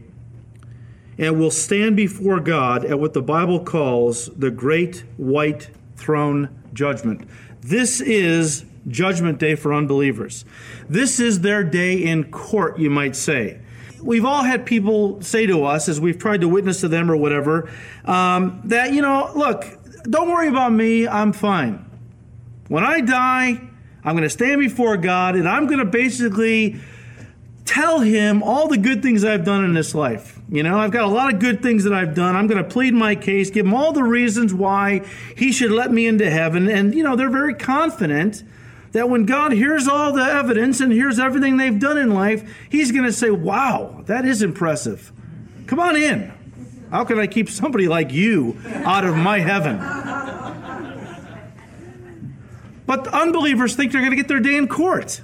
and 1.17 1.39
will 1.39 1.49
stand 1.49 1.95
before 1.95 2.39
God 2.39 2.85
at 2.85 2.99
what 2.99 3.13
the 3.13 3.23
Bible 3.23 3.59
calls 3.59 4.27
the 4.35 4.51
great 4.51 5.03
white 5.17 5.71
throne 5.95 6.49
judgment. 6.73 7.27
This 7.67 7.99
is 7.99 8.63
judgment 8.87 9.39
day 9.39 9.55
for 9.55 9.73
unbelievers. 9.73 10.45
This 10.87 11.19
is 11.19 11.41
their 11.41 11.65
day 11.65 12.01
in 12.01 12.31
court, 12.31 12.79
you 12.79 12.89
might 12.89 13.13
say. 13.13 13.59
We've 14.01 14.23
all 14.23 14.43
had 14.43 14.65
people 14.65 15.21
say 15.21 15.47
to 15.47 15.65
us 15.65 15.89
as 15.89 15.99
we've 15.99 16.17
tried 16.17 16.39
to 16.41 16.47
witness 16.47 16.79
to 16.79 16.87
them 16.87 17.11
or 17.11 17.17
whatever 17.17 17.69
um, 18.05 18.61
that, 18.63 18.93
you 18.93 19.01
know, 19.01 19.33
look, 19.35 19.65
don't 20.09 20.29
worry 20.29 20.47
about 20.47 20.71
me, 20.71 21.09
I'm 21.09 21.33
fine. 21.33 21.85
When 22.69 22.85
I 22.85 23.01
die, 23.01 23.59
I'm 24.01 24.13
going 24.13 24.23
to 24.23 24.29
stand 24.29 24.61
before 24.61 24.95
God 24.95 25.35
and 25.35 25.45
I'm 25.45 25.67
going 25.67 25.79
to 25.79 25.85
basically 25.85 26.79
tell 27.67 27.99
him 27.99 28.41
all 28.41 28.67
the 28.67 28.77
good 28.77 29.03
things 29.03 29.23
I've 29.23 29.43
done 29.43 29.63
in 29.63 29.73
this 29.73 29.93
life. 29.93 30.39
You 30.49 30.63
know, 30.63 30.79
I've 30.79 30.91
got 30.91 31.03
a 31.03 31.09
lot 31.09 31.33
of 31.33 31.39
good 31.39 31.61
things 31.61 31.83
that 31.83 31.93
I've 31.93 32.15
done. 32.15 32.35
I'm 32.35 32.47
going 32.47 32.63
to 32.63 32.69
plead 32.69 32.93
my 32.93 33.13
case, 33.13 33.49
give 33.49 33.65
him 33.65 33.73
all 33.73 33.91
the 33.91 34.03
reasons 34.03 34.53
why 34.53 35.05
he 35.35 35.51
should 35.51 35.71
let 35.71 35.91
me 35.91 36.07
into 36.07 36.29
heaven. 36.29 36.69
And, 36.69 36.95
you 36.95 37.03
know, 37.03 37.15
they're 37.15 37.29
very 37.29 37.53
confident 37.53 38.43
that 38.93 39.09
when 39.09 39.25
God 39.25 39.51
hears 39.51 39.87
all 39.87 40.13
the 40.13 40.23
evidence 40.23 40.79
and 40.79 40.91
hears 40.91 41.19
everything 41.19 41.57
they've 41.57 41.77
done 41.77 41.97
in 41.97 42.13
life, 42.13 42.67
he's 42.69 42.91
going 42.91 43.03
to 43.03 43.11
say, 43.11 43.29
wow, 43.29 44.01
that 44.05 44.25
is 44.25 44.41
impressive. 44.41 45.11
Come 45.67 45.79
on 45.79 45.97
in. 45.97 46.33
How 46.89 47.03
can 47.03 47.19
I 47.19 47.27
keep 47.27 47.49
somebody 47.49 47.89
like 47.89 48.13
you 48.13 48.57
out 48.85 49.03
of 49.03 49.17
my 49.17 49.39
heaven? 49.39 49.77
But 52.85 53.07
unbelievers 53.09 53.75
think 53.75 53.91
they're 53.91 53.99
going 53.99 54.11
to 54.11 54.15
get 54.15 54.29
their 54.29 54.39
day 54.39 54.55
in 54.55 54.69
court. 54.69 55.21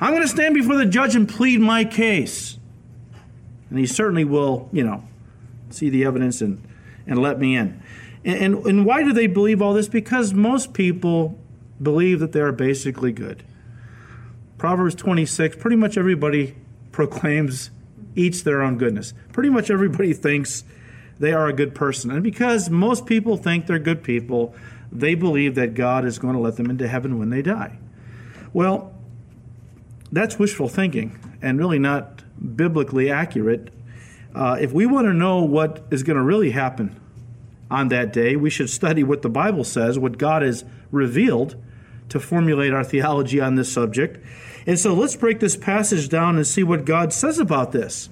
I'm 0.00 0.10
going 0.10 0.22
to 0.22 0.28
stand 0.28 0.54
before 0.54 0.76
the 0.76 0.86
judge 0.86 1.14
and 1.14 1.28
plead 1.28 1.60
my 1.60 1.84
case. 1.84 2.58
And 3.70 3.78
he 3.78 3.86
certainly 3.86 4.24
will, 4.24 4.68
you 4.72 4.84
know, 4.84 5.04
see 5.70 5.88
the 5.88 6.04
evidence 6.04 6.40
and, 6.40 6.62
and 7.06 7.20
let 7.20 7.38
me 7.38 7.56
in. 7.56 7.82
And, 8.24 8.38
and, 8.38 8.66
and 8.66 8.86
why 8.86 9.02
do 9.02 9.12
they 9.12 9.26
believe 9.26 9.62
all 9.62 9.72
this? 9.72 9.88
Because 9.88 10.34
most 10.34 10.74
people 10.74 11.38
believe 11.82 12.20
that 12.20 12.32
they 12.32 12.40
are 12.40 12.52
basically 12.52 13.12
good. 13.12 13.42
Proverbs 14.58 14.94
26, 14.94 15.56
pretty 15.56 15.76
much 15.76 15.96
everybody 15.96 16.56
proclaims 16.92 17.70
each 18.14 18.44
their 18.44 18.62
own 18.62 18.78
goodness. 18.78 19.12
Pretty 19.32 19.50
much 19.50 19.70
everybody 19.70 20.12
thinks 20.14 20.64
they 21.18 21.32
are 21.32 21.46
a 21.46 21.52
good 21.52 21.74
person. 21.74 22.10
And 22.10 22.22
because 22.22 22.68
most 22.68 23.06
people 23.06 23.36
think 23.36 23.66
they're 23.66 23.78
good 23.78 24.02
people, 24.02 24.54
they 24.92 25.14
believe 25.14 25.54
that 25.54 25.74
God 25.74 26.04
is 26.04 26.18
going 26.18 26.34
to 26.34 26.40
let 26.40 26.56
them 26.56 26.70
into 26.70 26.86
heaven 26.86 27.18
when 27.18 27.30
they 27.30 27.42
die. 27.42 27.78
Well, 28.52 28.94
that's 30.12 30.38
wishful 30.38 30.68
thinking 30.68 31.18
and 31.42 31.58
really 31.58 31.78
not 31.78 32.22
biblically 32.56 33.10
accurate. 33.10 33.72
Uh, 34.34 34.56
if 34.60 34.72
we 34.72 34.86
want 34.86 35.06
to 35.06 35.12
know 35.12 35.42
what 35.42 35.84
is 35.90 36.02
going 36.02 36.16
to 36.16 36.22
really 36.22 36.50
happen 36.50 37.00
on 37.70 37.88
that 37.88 38.12
day, 38.12 38.36
we 38.36 38.50
should 38.50 38.70
study 38.70 39.02
what 39.02 39.22
the 39.22 39.28
Bible 39.28 39.64
says, 39.64 39.98
what 39.98 40.18
God 40.18 40.42
has 40.42 40.64
revealed 40.90 41.56
to 42.08 42.20
formulate 42.20 42.72
our 42.72 42.84
theology 42.84 43.40
on 43.40 43.56
this 43.56 43.72
subject. 43.72 44.24
And 44.66 44.78
so 44.78 44.94
let's 44.94 45.16
break 45.16 45.40
this 45.40 45.56
passage 45.56 46.08
down 46.08 46.36
and 46.36 46.46
see 46.46 46.62
what 46.62 46.84
God 46.84 47.12
says 47.12 47.38
about 47.38 47.72
this. 47.72 48.08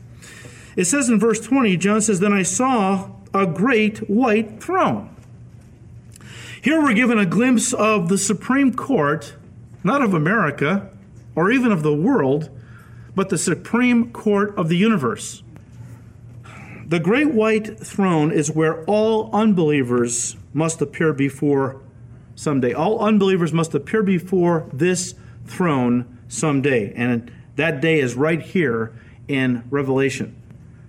It 0.76 0.86
says 0.86 1.08
in 1.08 1.20
verse 1.20 1.40
20, 1.40 1.76
John 1.76 2.00
says, 2.00 2.20
Then 2.20 2.32
I 2.32 2.42
saw 2.42 3.10
a 3.32 3.46
great 3.46 3.98
white 4.10 4.62
throne. 4.62 5.14
Here 6.60 6.80
we're 6.80 6.94
given 6.94 7.18
a 7.18 7.26
glimpse 7.26 7.72
of 7.72 8.08
the 8.08 8.18
Supreme 8.18 8.72
Court, 8.72 9.34
not 9.84 10.02
of 10.02 10.14
America 10.14 10.90
or 11.36 11.50
even 11.50 11.72
of 11.72 11.82
the 11.82 11.94
world, 11.94 12.50
but 13.14 13.28
the 13.28 13.38
Supreme 13.38 14.12
Court 14.12 14.56
of 14.56 14.68
the 14.68 14.76
universe. 14.76 15.42
The 16.86 17.00
great 17.00 17.32
white 17.32 17.78
throne 17.80 18.30
is 18.30 18.50
where 18.50 18.84
all 18.84 19.30
unbelievers 19.32 20.36
must 20.52 20.82
appear 20.82 21.12
before 21.12 21.80
someday. 22.34 22.72
All 22.72 23.00
unbelievers 23.00 23.52
must 23.52 23.74
appear 23.74 24.02
before 24.02 24.68
this 24.72 25.14
throne 25.46 26.18
someday. 26.28 26.92
And 26.94 27.32
that 27.56 27.80
day 27.80 28.00
is 28.00 28.14
right 28.14 28.40
here 28.40 28.92
in 29.28 29.64
Revelation. 29.70 30.36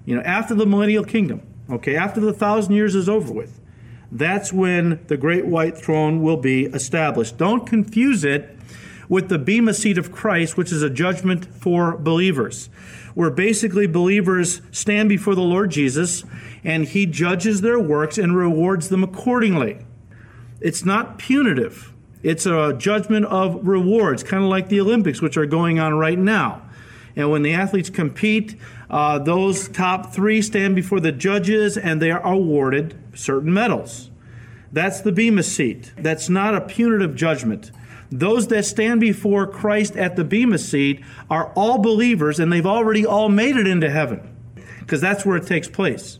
You 0.05 0.15
know, 0.15 0.21
after 0.21 0.53
the 0.53 0.65
millennial 0.65 1.03
kingdom, 1.03 1.41
okay, 1.69 1.95
after 1.95 2.19
the 2.19 2.33
thousand 2.33 2.73
years 2.73 2.95
is 2.95 3.07
over 3.07 3.31
with, 3.31 3.59
that's 4.11 4.53
when 4.53 4.99
the 5.07 5.17
great 5.17 5.45
white 5.45 5.77
throne 5.77 6.21
will 6.21 6.37
be 6.37 6.65
established. 6.65 7.37
Don't 7.37 7.65
confuse 7.65 8.23
it 8.23 8.54
with 9.09 9.29
the 9.29 9.37
Bema 9.37 9.73
seat 9.73 9.97
of 9.97 10.11
Christ, 10.11 10.57
which 10.57 10.71
is 10.71 10.81
a 10.81 10.89
judgment 10.89 11.45
for 11.45 11.97
believers, 11.97 12.69
where 13.13 13.29
basically 13.29 13.87
believers 13.87 14.61
stand 14.71 15.09
before 15.09 15.35
the 15.35 15.41
Lord 15.41 15.71
Jesus 15.71 16.23
and 16.63 16.85
he 16.85 17.05
judges 17.05 17.61
their 17.61 17.79
works 17.79 18.17
and 18.17 18.35
rewards 18.35 18.89
them 18.89 19.03
accordingly. 19.03 19.85
It's 20.61 20.83
not 20.83 21.17
punitive. 21.17 21.93
It's 22.23 22.45
a 22.45 22.73
judgment 22.73 23.25
of 23.27 23.67
rewards, 23.67 24.23
kind 24.23 24.43
of 24.43 24.49
like 24.49 24.69
the 24.69 24.81
Olympics, 24.81 25.21
which 25.21 25.37
are 25.37 25.45
going 25.45 25.79
on 25.79 25.93
right 25.93 26.17
now. 26.17 26.63
And 27.15 27.29
when 27.31 27.43
the 27.43 27.53
athletes 27.53 27.89
compete, 27.89 28.59
uh, 28.89 29.19
those 29.19 29.67
top 29.69 30.11
three 30.13 30.41
stand 30.41 30.75
before 30.75 30.99
the 30.99 31.11
judges 31.11 31.77
and 31.77 32.01
they 32.01 32.11
are 32.11 32.25
awarded 32.25 32.97
certain 33.13 33.53
medals. 33.53 34.09
That's 34.71 35.01
the 35.01 35.11
Bema 35.11 35.43
seat. 35.43 35.93
That's 35.97 36.27
not 36.29 36.55
a 36.55 36.61
punitive 36.61 37.15
judgment. 37.15 37.71
Those 38.11 38.47
that 38.47 38.65
stand 38.65 39.01
before 39.01 39.47
Christ 39.47 39.95
at 39.95 40.15
the 40.15 40.23
Bema 40.23 40.57
seat 40.57 41.03
are 41.29 41.51
all 41.55 41.79
believers 41.79 42.39
and 42.39 42.51
they've 42.51 42.65
already 42.65 43.05
all 43.05 43.29
made 43.29 43.57
it 43.57 43.67
into 43.67 43.89
heaven 43.89 44.35
because 44.79 45.01
that's 45.01 45.25
where 45.25 45.37
it 45.37 45.47
takes 45.47 45.67
place. 45.67 46.19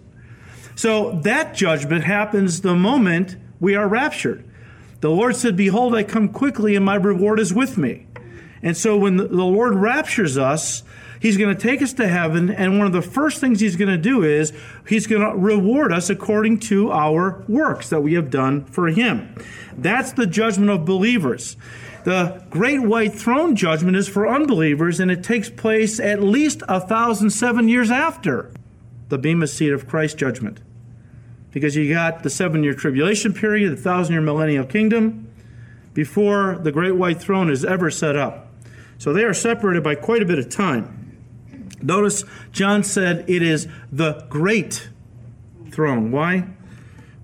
So 0.76 1.12
that 1.24 1.54
judgment 1.54 2.04
happens 2.04 2.62
the 2.62 2.76
moment 2.76 3.38
we 3.60 3.76
are 3.76 3.88
raptured. 3.88 4.43
The 5.02 5.10
Lord 5.10 5.36
said, 5.36 5.56
Behold, 5.56 5.95
I 5.95 6.04
come 6.04 6.30
quickly, 6.30 6.76
and 6.76 6.84
my 6.84 6.95
reward 6.95 7.39
is 7.39 7.54
with 7.54 7.78
me. 7.78 8.08
And 8.62 8.76
so 8.76 8.98
when 8.98 9.17
the 9.17 9.28
Lord 9.28 9.76
raptures 9.76 10.38
us, 10.38 10.84
He's 11.19 11.38
going 11.38 11.56
to 11.56 11.62
take 11.62 11.82
us 11.82 11.93
to 11.93 12.08
heaven, 12.08 12.49
and 12.49 12.78
one 12.78 12.88
of 12.88 12.93
the 12.93 13.01
first 13.01 13.39
things 13.39 13.60
He's 13.60 13.75
going 13.75 13.89
to 13.89 13.97
do 13.97 14.23
is 14.23 14.54
He's 14.88 15.08
going 15.08 15.21
to 15.21 15.38
reward 15.38 15.91
us 15.91 16.10
according 16.10 16.60
to 16.62 16.91
our 16.91 17.43
works 17.47 17.89
that 17.89 18.01
we 18.01 18.13
have 18.13 18.30
done 18.30 18.65
for 18.65 18.88
Him. 18.88 19.36
That's 19.78 20.13
the 20.13 20.28
judgment 20.28 20.69
of 20.69 20.86
believers. 20.86 21.58
The 22.04 22.43
great 22.49 22.82
white 22.82 23.13
throne 23.13 23.56
judgment 23.56 23.97
is 23.97 24.08
for 24.08 24.28
unbelievers, 24.28 24.99
and 24.99 25.10
it 25.10 25.23
takes 25.23 25.49
place 25.49 25.99
at 25.99 26.21
least 26.21 26.62
a 26.67 26.80
thousand 26.80 27.32
seven 27.32 27.67
years 27.67 27.89
after 27.89 28.51
the 29.10 29.17
Bema 29.17 29.47
seat 29.47 29.73
of 29.73 29.88
Christ 29.88 30.17
judgment 30.17 30.62
because 31.56 31.73
you 31.73 31.88
got 31.88 32.21
the 32.21 32.30
seven 32.30 32.65
year 32.65 32.73
tribulation 32.73 33.34
period, 33.34 33.71
the 33.71 33.82
thousand 33.82 34.12
year 34.12 34.21
millennial 34.21 34.65
kingdom, 34.65 35.25
before 35.93 36.60
the 36.62 36.71
great 36.71 36.97
white 36.97 37.21
throne 37.21 37.49
is 37.49 37.63
ever 37.63 37.89
set 37.89 38.17
up. 38.17 38.51
So 38.97 39.13
they 39.13 39.23
are 39.23 39.34
separated 39.34 39.82
by 39.82 39.95
quite 39.95 40.21
a 40.21 40.25
bit 40.25 40.38
of 40.38 40.49
time. 40.49 41.05
Notice 41.86 42.24
John 42.52 42.84
said 42.84 43.30
it 43.30 43.43
is 43.43 43.67
the 43.91 44.26
great 44.28 44.89
throne. 45.71 46.12
Why? 46.12 46.48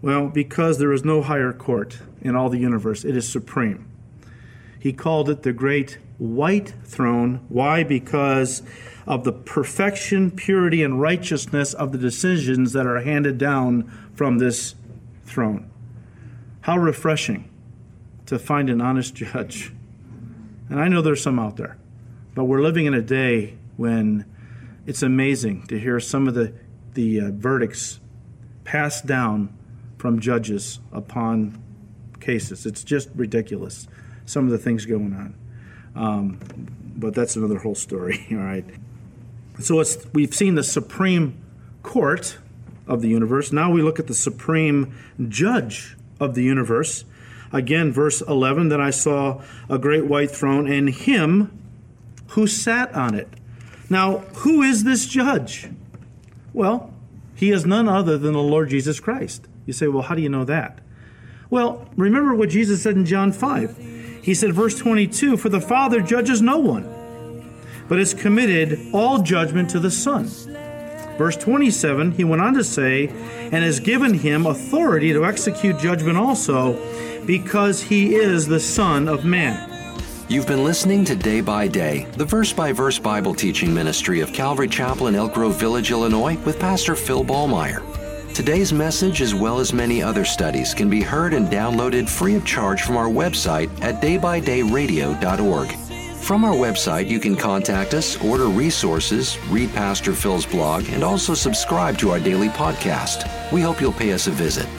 Well, 0.01 0.27
because 0.27 0.77
there 0.77 0.93
is 0.93 1.03
no 1.03 1.23
higher 1.23 1.51
court 1.51 1.99
in 2.21 2.35
all 2.35 2.49
the 2.49 2.59
universe, 2.59 3.03
it 3.03 3.17
is 3.17 3.27
supreme. 3.27 3.87
He 4.79 4.93
called 4.93 5.29
it 5.29 5.43
the 5.43 5.53
great 5.53 5.97
white 6.19 6.75
throne. 6.83 7.43
Why? 7.49 7.83
Because 7.83 8.61
of 9.07 9.23
the 9.23 9.31
perfection, 9.31 10.29
purity, 10.29 10.83
and 10.83 11.01
righteousness 11.01 11.73
of 11.73 11.91
the 11.91 11.97
decisions 11.97 12.73
that 12.73 12.85
are 12.85 13.01
handed 13.01 13.39
down 13.39 13.91
from 14.13 14.37
this 14.37 14.75
throne. 15.25 15.69
How 16.61 16.77
refreshing 16.77 17.49
to 18.27 18.37
find 18.37 18.69
an 18.69 18.79
honest 18.79 19.15
judge. 19.15 19.73
And 20.69 20.79
I 20.79 20.87
know 20.87 21.01
there's 21.01 21.23
some 21.23 21.39
out 21.39 21.57
there, 21.57 21.77
but 22.35 22.45
we're 22.45 22.61
living 22.61 22.85
in 22.85 22.93
a 22.93 23.01
day 23.01 23.55
when 23.77 24.25
it's 24.85 25.03
amazing 25.03 25.67
to 25.67 25.79
hear 25.79 25.99
some 25.99 26.27
of 26.27 26.33
the, 26.33 26.53
the 26.93 27.21
uh, 27.21 27.31
verdicts 27.31 27.99
passed 28.63 29.05
down 29.05 29.55
from 29.97 30.19
judges 30.19 30.79
upon 30.91 31.61
cases. 32.19 32.65
It's 32.65 32.83
just 32.83 33.09
ridiculous, 33.15 33.87
some 34.25 34.45
of 34.45 34.51
the 34.51 34.57
things 34.57 34.85
going 34.85 35.13
on. 35.13 35.35
Um, 35.95 36.39
but 36.95 37.13
that's 37.13 37.35
another 37.35 37.59
whole 37.59 37.75
story, 37.75 38.25
all 38.31 38.37
right? 38.37 38.65
So 39.59 39.83
we've 40.13 40.33
seen 40.33 40.55
the 40.55 40.63
Supreme 40.63 41.39
Court 41.83 42.37
of 42.87 43.01
the 43.01 43.09
universe. 43.09 43.51
Now 43.51 43.71
we 43.71 43.81
look 43.81 43.99
at 43.99 44.07
the 44.07 44.13
supreme 44.13 44.95
judge 45.27 45.95
of 46.19 46.35
the 46.35 46.43
universe. 46.43 47.05
Again, 47.53 47.91
verse 47.91 48.21
11 48.21 48.69
Then 48.69 48.81
I 48.81 48.89
saw 48.89 49.41
a 49.69 49.77
great 49.77 50.05
white 50.05 50.31
throne 50.31 50.67
and 50.67 50.89
him 50.89 51.57
who 52.29 52.47
sat 52.47 52.93
on 52.93 53.13
it. 53.13 53.27
Now, 53.91 54.19
who 54.35 54.63
is 54.63 54.85
this 54.85 55.05
judge? 55.05 55.69
Well, 56.53 56.93
he 57.35 57.51
is 57.51 57.65
none 57.65 57.87
other 57.89 58.17
than 58.17 58.33
the 58.33 58.39
Lord 58.39 58.69
Jesus 58.69 58.99
Christ. 58.99 59.47
You 59.65 59.73
say, 59.73 59.87
well, 59.87 60.03
how 60.03 60.15
do 60.15 60.21
you 60.21 60.29
know 60.29 60.45
that? 60.45 60.79
Well, 61.49 61.87
remember 61.97 62.33
what 62.33 62.49
Jesus 62.49 62.81
said 62.81 62.95
in 62.95 63.05
John 63.05 63.33
5. 63.33 64.21
He 64.23 64.33
said, 64.33 64.53
verse 64.53 64.77
22 64.77 65.35
For 65.35 65.49
the 65.49 65.59
Father 65.59 65.99
judges 65.99 66.41
no 66.41 66.57
one, 66.57 67.53
but 67.89 67.99
has 67.99 68.13
committed 68.13 68.79
all 68.93 69.21
judgment 69.21 69.69
to 69.71 69.79
the 69.79 69.91
Son 69.91 70.25
Verse 71.17 71.37
27, 71.37 72.13
he 72.13 72.23
went 72.23 72.41
on 72.41 72.55
to 72.55 72.63
say, 72.63 73.07
and 73.07 73.63
has 73.63 73.79
given 73.79 74.15
him 74.15 74.45
authority 74.45 75.13
to 75.13 75.23
execute 75.23 75.77
judgment 75.77 76.17
also, 76.17 76.79
because 77.25 77.83
he 77.83 78.15
is 78.15 78.47
the 78.47 78.59
Son 78.59 79.07
of 79.07 79.23
Man. 79.23 79.70
You've 80.31 80.47
been 80.47 80.63
listening 80.63 81.03
to 81.05 81.15
Day 81.17 81.41
by 81.41 81.67
Day, 81.67 82.05
the 82.13 82.23
verse 82.23 82.53
by 82.53 82.71
verse 82.71 82.97
Bible 82.97 83.35
teaching 83.35 83.73
ministry 83.73 84.21
of 84.21 84.31
Calvary 84.31 84.69
Chapel 84.69 85.07
in 85.07 85.15
Elk 85.15 85.33
Grove 85.33 85.59
Village, 85.59 85.91
Illinois, 85.91 86.37
with 86.45 86.57
Pastor 86.57 86.95
Phil 86.95 87.25
Ballmaier. 87.25 87.83
Today's 88.33 88.71
message, 88.71 89.21
as 89.21 89.35
well 89.35 89.59
as 89.59 89.73
many 89.73 90.01
other 90.01 90.23
studies, 90.23 90.73
can 90.73 90.89
be 90.89 91.01
heard 91.01 91.33
and 91.33 91.49
downloaded 91.49 92.07
free 92.07 92.35
of 92.35 92.45
charge 92.45 92.83
from 92.83 92.95
our 92.95 93.09
website 93.09 93.69
at 93.81 94.01
daybydayradio.org. 94.01 95.71
From 96.23 96.45
our 96.45 96.55
website, 96.55 97.09
you 97.09 97.19
can 97.19 97.35
contact 97.35 97.93
us, 97.93 98.15
order 98.23 98.45
resources, 98.45 99.37
read 99.49 99.73
Pastor 99.73 100.13
Phil's 100.13 100.45
blog, 100.45 100.87
and 100.91 101.03
also 101.03 101.33
subscribe 101.33 101.97
to 101.97 102.09
our 102.09 102.21
daily 102.21 102.47
podcast. 102.47 103.51
We 103.51 103.59
hope 103.59 103.81
you'll 103.81 103.91
pay 103.91 104.13
us 104.13 104.27
a 104.27 104.31
visit. 104.31 104.69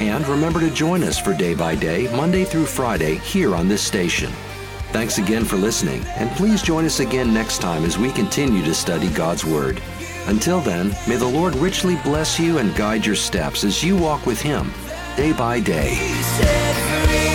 And 0.00 0.26
remember 0.26 0.58
to 0.60 0.70
join 0.70 1.02
us 1.04 1.18
for 1.18 1.34
Day 1.34 1.52
by 1.52 1.74
Day, 1.74 2.10
Monday 2.16 2.44
through 2.44 2.64
Friday, 2.64 3.16
here 3.16 3.54
on 3.54 3.68
this 3.68 3.82
station. 3.82 4.32
Thanks 4.92 5.16
again 5.16 5.44
for 5.44 5.56
listening, 5.56 6.04
and 6.16 6.30
please 6.32 6.60
join 6.60 6.84
us 6.84 7.00
again 7.00 7.32
next 7.32 7.62
time 7.62 7.84
as 7.84 7.98
we 7.98 8.12
continue 8.12 8.62
to 8.62 8.74
study 8.74 9.08
God's 9.08 9.44
Word. 9.44 9.82
Until 10.26 10.60
then, 10.60 10.94
may 11.08 11.16
the 11.16 11.26
Lord 11.26 11.56
richly 11.56 11.96
bless 12.04 12.38
you 12.38 12.58
and 12.58 12.76
guide 12.76 13.06
your 13.06 13.16
steps 13.16 13.64
as 13.64 13.82
you 13.82 13.96
walk 13.96 14.26
with 14.26 14.40
Him 14.40 14.70
day 15.16 15.32
by 15.32 15.60
day. 15.60 17.31